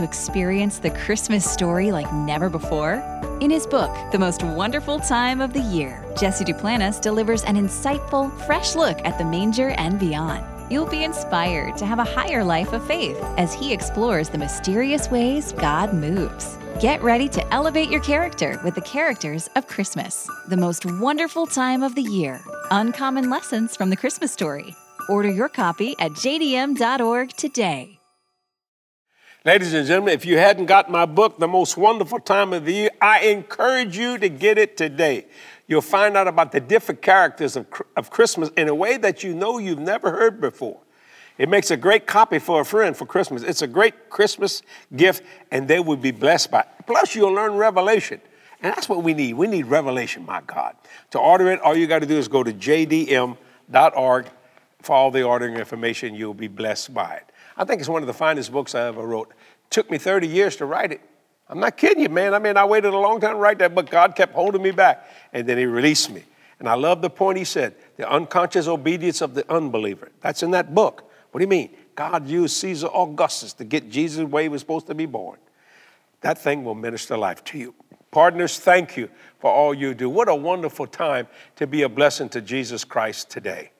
To 0.00 0.06
experience 0.06 0.78
the 0.78 0.90
Christmas 0.90 1.48
story 1.48 1.92
like 1.92 2.10
never 2.12 2.48
before? 2.48 2.94
In 3.40 3.50
his 3.50 3.66
book, 3.66 3.90
The 4.12 4.18
Most 4.18 4.42
Wonderful 4.42 4.98
Time 5.00 5.40
of 5.40 5.52
the 5.52 5.60
Year, 5.60 6.02
Jesse 6.18 6.44
Duplantis 6.44 7.00
delivers 7.00 7.44
an 7.44 7.56
insightful, 7.56 8.32
fresh 8.46 8.74
look 8.74 8.98
at 9.04 9.18
the 9.18 9.24
manger 9.24 9.70
and 9.70 9.98
beyond. 9.98 10.44
You'll 10.70 10.86
be 10.86 11.04
inspired 11.04 11.76
to 11.76 11.86
have 11.86 11.98
a 11.98 12.04
higher 12.04 12.42
life 12.42 12.72
of 12.72 12.86
faith 12.86 13.18
as 13.36 13.52
he 13.52 13.72
explores 13.72 14.28
the 14.28 14.38
mysterious 14.38 15.10
ways 15.10 15.52
God 15.52 15.92
moves. 15.92 16.56
Get 16.80 17.02
ready 17.02 17.28
to 17.28 17.52
elevate 17.52 17.90
your 17.90 18.00
character 18.00 18.58
with 18.64 18.76
the 18.76 18.80
characters 18.80 19.50
of 19.56 19.66
Christmas, 19.66 20.26
the 20.48 20.56
most 20.56 20.86
wonderful 20.86 21.46
time 21.46 21.82
of 21.82 21.94
the 21.94 22.02
year. 22.02 22.40
Uncommon 22.70 23.28
lessons 23.28 23.76
from 23.76 23.90
the 23.90 23.96
Christmas 23.96 24.32
story. 24.32 24.74
Order 25.08 25.30
your 25.30 25.48
copy 25.48 25.94
at 25.98 26.12
jdm.org 26.12 27.30
today. 27.32 27.99
Ladies 29.42 29.72
and 29.72 29.86
gentlemen, 29.86 30.12
if 30.12 30.26
you 30.26 30.36
hadn't 30.36 30.66
got 30.66 30.90
my 30.90 31.06
book, 31.06 31.38
The 31.38 31.48
Most 31.48 31.78
Wonderful 31.78 32.20
Time 32.20 32.52
of 32.52 32.66
the 32.66 32.74
Year, 32.74 32.90
I 33.00 33.20
encourage 33.20 33.96
you 33.96 34.18
to 34.18 34.28
get 34.28 34.58
it 34.58 34.76
today. 34.76 35.24
You'll 35.66 35.80
find 35.80 36.14
out 36.14 36.28
about 36.28 36.52
the 36.52 36.60
different 36.60 37.00
characters 37.00 37.56
of, 37.56 37.66
of 37.96 38.10
Christmas 38.10 38.50
in 38.58 38.68
a 38.68 38.74
way 38.74 38.98
that 38.98 39.24
you 39.24 39.32
know 39.32 39.56
you've 39.56 39.78
never 39.78 40.10
heard 40.10 40.42
before. 40.42 40.78
It 41.38 41.48
makes 41.48 41.70
a 41.70 41.78
great 41.78 42.06
copy 42.06 42.38
for 42.38 42.60
a 42.60 42.66
friend 42.66 42.94
for 42.94 43.06
Christmas. 43.06 43.42
It's 43.42 43.62
a 43.62 43.66
great 43.66 44.10
Christmas 44.10 44.60
gift, 44.94 45.22
and 45.50 45.66
they 45.66 45.80
will 45.80 45.96
be 45.96 46.10
blessed 46.10 46.50
by 46.50 46.60
it. 46.60 46.68
Plus, 46.86 47.14
you'll 47.14 47.32
learn 47.32 47.54
revelation. 47.54 48.20
And 48.60 48.74
that's 48.74 48.90
what 48.90 49.02
we 49.02 49.14
need. 49.14 49.36
We 49.36 49.46
need 49.46 49.64
revelation, 49.68 50.26
my 50.26 50.42
God. 50.46 50.76
To 51.12 51.18
order 51.18 51.50
it, 51.50 51.60
all 51.62 51.74
you 51.74 51.86
got 51.86 52.00
to 52.00 52.06
do 52.06 52.18
is 52.18 52.28
go 52.28 52.42
to 52.42 52.52
jdm.org 52.52 54.26
for 54.82 54.92
all 54.94 55.10
the 55.10 55.22
ordering 55.22 55.56
information. 55.56 56.14
You'll 56.14 56.34
be 56.34 56.48
blessed 56.48 56.92
by 56.92 57.14
it. 57.14 57.29
I 57.60 57.64
think 57.64 57.80
it's 57.80 57.90
one 57.90 58.02
of 58.02 58.06
the 58.06 58.14
finest 58.14 58.50
books 58.50 58.74
I 58.74 58.86
ever 58.86 59.06
wrote. 59.06 59.34
took 59.68 59.90
me 59.90 59.98
30 59.98 60.26
years 60.26 60.56
to 60.56 60.64
write 60.64 60.92
it. 60.92 61.02
I'm 61.46 61.60
not 61.60 61.76
kidding 61.76 62.02
you, 62.02 62.08
man. 62.08 62.32
I 62.32 62.38
mean, 62.38 62.56
I 62.56 62.64
waited 62.64 62.94
a 62.94 62.98
long 62.98 63.20
time 63.20 63.34
to 63.34 63.38
write 63.38 63.58
that 63.58 63.74
book. 63.74 63.90
God 63.90 64.16
kept 64.16 64.32
holding 64.32 64.62
me 64.62 64.70
back, 64.70 65.06
and 65.34 65.46
then 65.46 65.58
He 65.58 65.66
released 65.66 66.10
me. 66.10 66.24
And 66.58 66.66
I 66.66 66.72
love 66.72 67.02
the 67.02 67.10
point 67.10 67.36
He 67.36 67.44
said 67.44 67.74
the 67.98 68.10
unconscious 68.10 68.66
obedience 68.66 69.20
of 69.20 69.34
the 69.34 69.44
unbeliever. 69.52 70.10
That's 70.22 70.42
in 70.42 70.52
that 70.52 70.74
book. 70.74 71.12
What 71.30 71.40
do 71.40 71.44
you 71.44 71.48
mean? 71.48 71.68
God 71.94 72.26
used 72.26 72.56
Caesar 72.56 72.86
Augustus 72.86 73.52
to 73.54 73.64
get 73.64 73.90
Jesus 73.90 74.24
where 74.24 74.42
he 74.42 74.48
was 74.48 74.62
supposed 74.62 74.86
to 74.86 74.94
be 74.94 75.04
born. 75.04 75.38
That 76.22 76.38
thing 76.38 76.64
will 76.64 76.74
minister 76.74 77.18
life 77.18 77.44
to 77.44 77.58
you. 77.58 77.74
Partners, 78.10 78.58
thank 78.58 78.96
you 78.96 79.10
for 79.38 79.50
all 79.50 79.74
you 79.74 79.92
do. 79.92 80.08
What 80.08 80.30
a 80.30 80.34
wonderful 80.34 80.86
time 80.86 81.28
to 81.56 81.66
be 81.66 81.82
a 81.82 81.90
blessing 81.90 82.30
to 82.30 82.40
Jesus 82.40 82.84
Christ 82.84 83.28
today. 83.28 83.70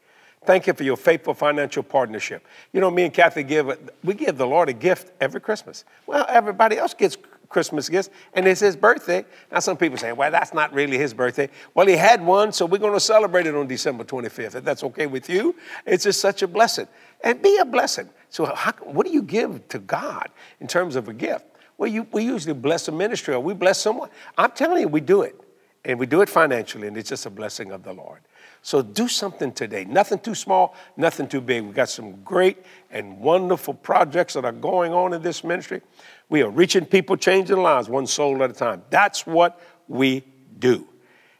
Thank 0.46 0.66
you 0.66 0.72
for 0.72 0.84
your 0.84 0.96
faithful 0.96 1.34
financial 1.34 1.82
partnership. 1.82 2.46
You 2.72 2.80
know, 2.80 2.90
me 2.90 3.04
and 3.04 3.12
Kathy 3.12 3.42
give, 3.42 3.78
we 4.02 4.14
give 4.14 4.38
the 4.38 4.46
Lord 4.46 4.70
a 4.70 4.72
gift 4.72 5.12
every 5.20 5.40
Christmas. 5.40 5.84
Well, 6.06 6.24
everybody 6.28 6.78
else 6.78 6.94
gets 6.94 7.18
Christmas 7.50 7.88
gifts, 7.88 8.08
and 8.32 8.46
it's 8.46 8.60
his 8.60 8.74
birthday. 8.74 9.24
Now, 9.52 9.58
some 9.58 9.76
people 9.76 9.98
say, 9.98 10.12
well, 10.12 10.30
that's 10.30 10.54
not 10.54 10.72
really 10.72 10.96
his 10.96 11.12
birthday. 11.12 11.50
Well, 11.74 11.86
he 11.86 11.96
had 11.96 12.24
one, 12.24 12.52
so 12.52 12.64
we're 12.64 12.78
going 12.78 12.94
to 12.94 13.00
celebrate 13.00 13.46
it 13.46 13.54
on 13.54 13.66
December 13.66 14.04
25th. 14.04 14.54
If 14.54 14.64
that's 14.64 14.82
okay 14.84 15.06
with 15.06 15.28
you, 15.28 15.54
it's 15.84 16.04
just 16.04 16.20
such 16.20 16.42
a 16.42 16.48
blessing. 16.48 16.86
And 17.22 17.42
be 17.42 17.58
a 17.58 17.64
blessing. 17.64 18.08
So, 18.30 18.46
how, 18.46 18.72
what 18.84 19.04
do 19.04 19.12
you 19.12 19.22
give 19.22 19.66
to 19.68 19.78
God 19.78 20.28
in 20.60 20.68
terms 20.68 20.96
of 20.96 21.08
a 21.08 21.12
gift? 21.12 21.44
Well, 21.76 21.90
you, 21.90 22.06
we 22.12 22.24
usually 22.24 22.54
bless 22.54 22.88
a 22.88 22.92
ministry 22.92 23.34
or 23.34 23.40
we 23.40 23.52
bless 23.52 23.80
someone. 23.80 24.08
I'm 24.38 24.52
telling 24.52 24.80
you, 24.80 24.88
we 24.88 25.00
do 25.00 25.22
it. 25.22 25.38
And 25.84 25.98
we 25.98 26.06
do 26.06 26.20
it 26.20 26.28
financially, 26.28 26.86
and 26.88 26.96
it's 26.96 27.08
just 27.08 27.24
a 27.24 27.30
blessing 27.30 27.72
of 27.72 27.82
the 27.82 27.94
Lord. 27.94 28.20
So 28.62 28.82
do 28.82 29.08
something 29.08 29.52
today. 29.52 29.84
Nothing 29.84 30.18
too 30.18 30.34
small, 30.34 30.74
nothing 30.96 31.28
too 31.28 31.40
big. 31.40 31.64
We've 31.64 31.74
got 31.74 31.88
some 31.88 32.22
great 32.22 32.58
and 32.90 33.18
wonderful 33.18 33.74
projects 33.74 34.34
that 34.34 34.44
are 34.44 34.52
going 34.52 34.92
on 34.92 35.14
in 35.14 35.22
this 35.22 35.42
ministry. 35.42 35.80
We 36.28 36.42
are 36.42 36.50
reaching 36.50 36.84
people, 36.84 37.16
changing 37.16 37.56
lives, 37.56 37.88
one 37.88 38.06
soul 38.06 38.42
at 38.42 38.50
a 38.50 38.52
time. 38.52 38.82
That's 38.90 39.26
what 39.26 39.60
we 39.88 40.24
do. 40.58 40.86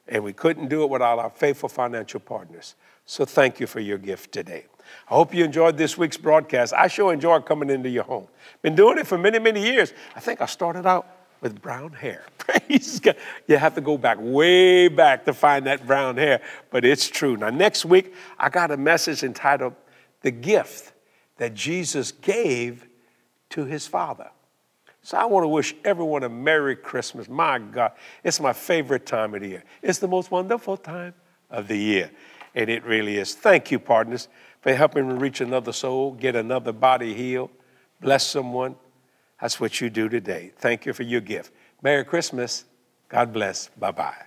And 0.09 0.24
we 0.24 0.33
couldn't 0.33 0.68
do 0.68 0.83
it 0.83 0.90
without 0.90 1.18
our 1.18 1.30
faithful 1.30 1.68
financial 1.68 2.20
partners. 2.20 2.74
So 3.04 3.24
thank 3.24 3.61
you 3.61 3.66
for 3.66 3.80
your 3.80 3.98
gift 3.98 4.33
today. 4.33 4.66
I 5.09 5.14
hope 5.14 5.35
you 5.35 5.44
enjoyed 5.44 5.76
this 5.76 5.96
week's 5.98 6.16
broadcast. 6.16 6.72
I 6.72 6.88
sure 6.88 7.12
enjoyed 7.12 7.44
coming 7.44 7.70
into 7.70 7.88
your 7.88 8.04
home. 8.04 8.26
Been 8.62 8.74
doing 8.74 8.98
it 8.98 9.06
for 9.06 9.18
many, 9.18 9.38
many 9.38 9.62
years. 9.62 9.92
I 10.16 10.20
think 10.20 10.40
I 10.40 10.46
started 10.46 10.87
out 10.87 11.19
with 11.40 11.61
brown 11.61 11.92
hair. 11.92 12.24
Praise 12.38 13.00
God. 13.00 13.16
You 13.46 13.57
have 13.57 13.74
to 13.74 13.81
go 13.81 13.96
back 13.96 14.18
way 14.20 14.88
back 14.88 15.24
to 15.24 15.33
find 15.33 15.66
that 15.66 15.87
brown 15.87 16.16
hair, 16.16 16.40
but 16.70 16.85
it's 16.85 17.09
true. 17.09 17.37
Now, 17.37 17.50
next 17.50 17.85
week, 17.85 18.14
I 18.38 18.48
got 18.48 18.70
a 18.70 18.76
message 18.76 19.22
entitled 19.22 19.74
The 20.22 20.31
Gift 20.31 20.92
That 21.37 21.55
Jesus 21.55 22.12
Gave 22.12 22.87
to 23.50 23.64
His 23.64 23.87
Father. 23.87 24.31
So 25.03 25.16
I 25.16 25.24
want 25.24 25.44
to 25.44 25.48
wish 25.48 25.74
everyone 25.85 26.24
a 26.24 26.29
Merry 26.29 26.76
Christmas. 26.76 27.29
My 27.29 27.59
God, 27.59 27.92
it's 28.22 28.38
my 28.38 28.53
favorite 28.53 29.07
time 29.07 29.35
of 29.35 29.40
the 29.40 29.48
year. 29.48 29.64
It's 29.83 29.98
the 29.98 30.09
most 30.09 30.31
wonderful 30.31 30.76
time 30.76 31.14
of 31.50 31.68
the 31.68 31.76
year. 31.76 32.11
And 32.55 32.68
it 32.68 32.85
really 32.85 33.16
is. 33.16 33.35
Thank 33.35 33.70
you, 33.70 33.79
partners 33.79 34.29
for 34.61 34.74
helping 34.74 35.09
me 35.09 35.14
reach 35.14 35.40
another 35.40 35.72
soul, 35.72 36.12
get 36.12 36.37
another 36.37 36.72
body 36.72 37.14
healed, 37.14 37.50
bless 38.00 38.26
someone. 38.26 38.76
That's 39.40 39.59
what 39.59 39.81
you 39.81 39.90
do 39.90 40.09
today. 40.09 40.53
Thank 40.59 40.87
you 40.87 40.92
for 40.92 41.03
your 41.03 41.20
gift. 41.20 41.53
Merry 41.83 42.05
Christmas. 42.05 42.64
God 43.09 43.33
bless. 43.33 43.68
Bye 43.79 43.90
bye. 43.90 44.26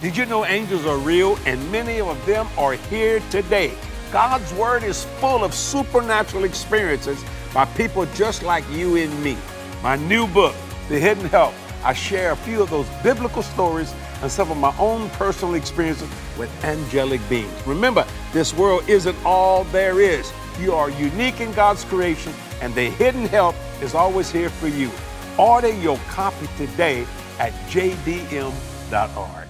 Did 0.00 0.16
you 0.16 0.26
know 0.26 0.44
angels 0.44 0.86
are 0.86 0.96
real 0.98 1.38
and 1.46 1.70
many 1.70 2.00
of 2.00 2.24
them 2.26 2.48
are 2.56 2.72
here 2.72 3.20
today? 3.30 3.72
God's 4.10 4.52
Word 4.54 4.82
is 4.82 5.04
full 5.20 5.44
of 5.44 5.54
supernatural 5.54 6.44
experiences 6.44 7.22
by 7.54 7.66
people 7.66 8.06
just 8.14 8.42
like 8.42 8.64
you 8.70 8.96
and 8.96 9.22
me. 9.22 9.36
My 9.82 9.96
new 9.96 10.26
book, 10.26 10.54
The 10.88 10.98
Hidden 10.98 11.26
Help, 11.26 11.54
I 11.84 11.92
share 11.92 12.32
a 12.32 12.36
few 12.36 12.62
of 12.62 12.70
those 12.70 12.88
biblical 13.02 13.42
stories 13.42 13.94
and 14.22 14.30
some 14.30 14.50
of 14.50 14.56
my 14.56 14.74
own 14.78 15.10
personal 15.10 15.54
experiences 15.54 16.08
with 16.38 16.50
angelic 16.64 17.20
beings. 17.28 17.52
Remember, 17.66 18.06
this 18.32 18.54
world 18.54 18.88
isn't 18.88 19.16
all 19.24 19.64
there 19.64 20.00
is. 20.00 20.32
You 20.60 20.74
are 20.74 20.90
unique 20.90 21.40
in 21.40 21.52
God's 21.52 21.84
creation, 21.84 22.32
and 22.60 22.74
the 22.74 22.90
hidden 22.90 23.26
help 23.26 23.56
is 23.80 23.94
always 23.94 24.30
here 24.30 24.50
for 24.50 24.68
you. 24.68 24.90
Order 25.38 25.72
your 25.72 25.96
copy 26.08 26.46
today 26.56 27.06
at 27.38 27.52
jdm.org. 27.68 29.48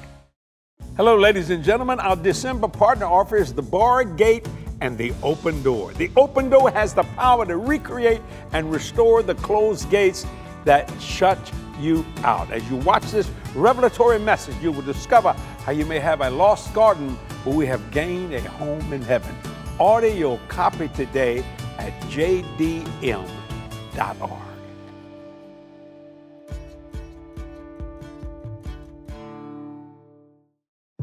Hello, 0.96 1.18
ladies 1.18 1.50
and 1.50 1.64
gentlemen. 1.64 1.98
Our 2.00 2.16
December 2.16 2.68
partner 2.68 3.06
offer 3.06 3.36
is 3.36 3.52
the 3.52 3.62
Bar 3.62 4.04
Gate 4.04 4.46
and 4.80 4.96
the 4.96 5.12
Open 5.22 5.62
Door. 5.62 5.94
The 5.94 6.10
Open 6.16 6.48
Door 6.48 6.70
has 6.70 6.94
the 6.94 7.02
power 7.02 7.44
to 7.46 7.56
recreate 7.56 8.20
and 8.52 8.70
restore 8.70 9.22
the 9.22 9.34
closed 9.36 9.90
gates 9.90 10.24
that 10.64 10.90
shut 11.00 11.38
you 11.80 12.06
out. 12.24 12.50
As 12.52 12.68
you 12.70 12.76
watch 12.76 13.04
this 13.10 13.30
revelatory 13.54 14.18
message, 14.18 14.54
you 14.62 14.70
will 14.70 14.82
discover 14.82 15.32
how 15.64 15.72
you 15.72 15.84
may 15.84 15.98
have 15.98 16.20
a 16.20 16.30
lost 16.30 16.72
garden, 16.74 17.18
but 17.44 17.54
we 17.54 17.66
have 17.66 17.90
gained 17.90 18.32
a 18.34 18.40
home 18.50 18.92
in 18.92 19.02
heaven. 19.02 19.34
Order 19.78 20.08
your 20.08 20.38
copy 20.48 20.88
today 20.88 21.44
at 21.78 21.92
jdm.org. 22.02 22.88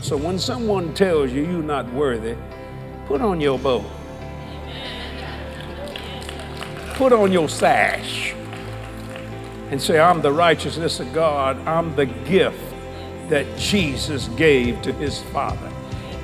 So 0.02 0.18
when 0.18 0.40
someone 0.40 0.94
tells 0.94 1.32
you 1.32 1.44
you're 1.44 1.62
not 1.62 1.92
worthy, 1.94 2.36
put 3.06 3.22
on 3.22 3.40
your 3.42 3.60
bow. 3.60 3.84
Put 6.96 7.14
on 7.14 7.32
your 7.32 7.48
sash 7.48 8.34
and 9.72 9.82
say, 9.82 10.00
I'm 10.00 10.22
the 10.22 10.32
righteousness 10.32 11.00
of 11.00 11.14
God. 11.14 11.58
I'm 11.68 11.96
the 11.96 12.08
gift 12.08 12.60
that 13.30 13.46
Jesus 13.58 14.28
gave 14.30 14.82
to 14.82 14.92
his 14.94 15.22
Father. 15.22 15.72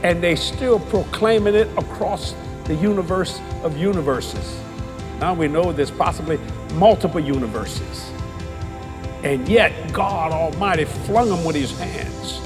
And 0.05 0.21
they 0.21 0.35
still 0.35 0.79
proclaiming 0.79 1.55
it 1.55 1.67
across 1.79 2.35
the 2.65 2.75
universe 2.75 3.41
of 3.63 3.75
universes. 3.75 4.61
Now 5.19 5.33
we 5.33 5.47
know 5.47 5.71
there's 5.71 5.89
possibly 5.89 6.37
multiple 6.75 7.19
universes. 7.19 8.11
And 9.23 9.49
yet 9.49 9.91
God 9.93 10.31
Almighty 10.31 10.85
flung 10.85 11.29
them 11.29 11.43
with 11.43 11.55
his 11.55 11.75
hands 11.79 12.39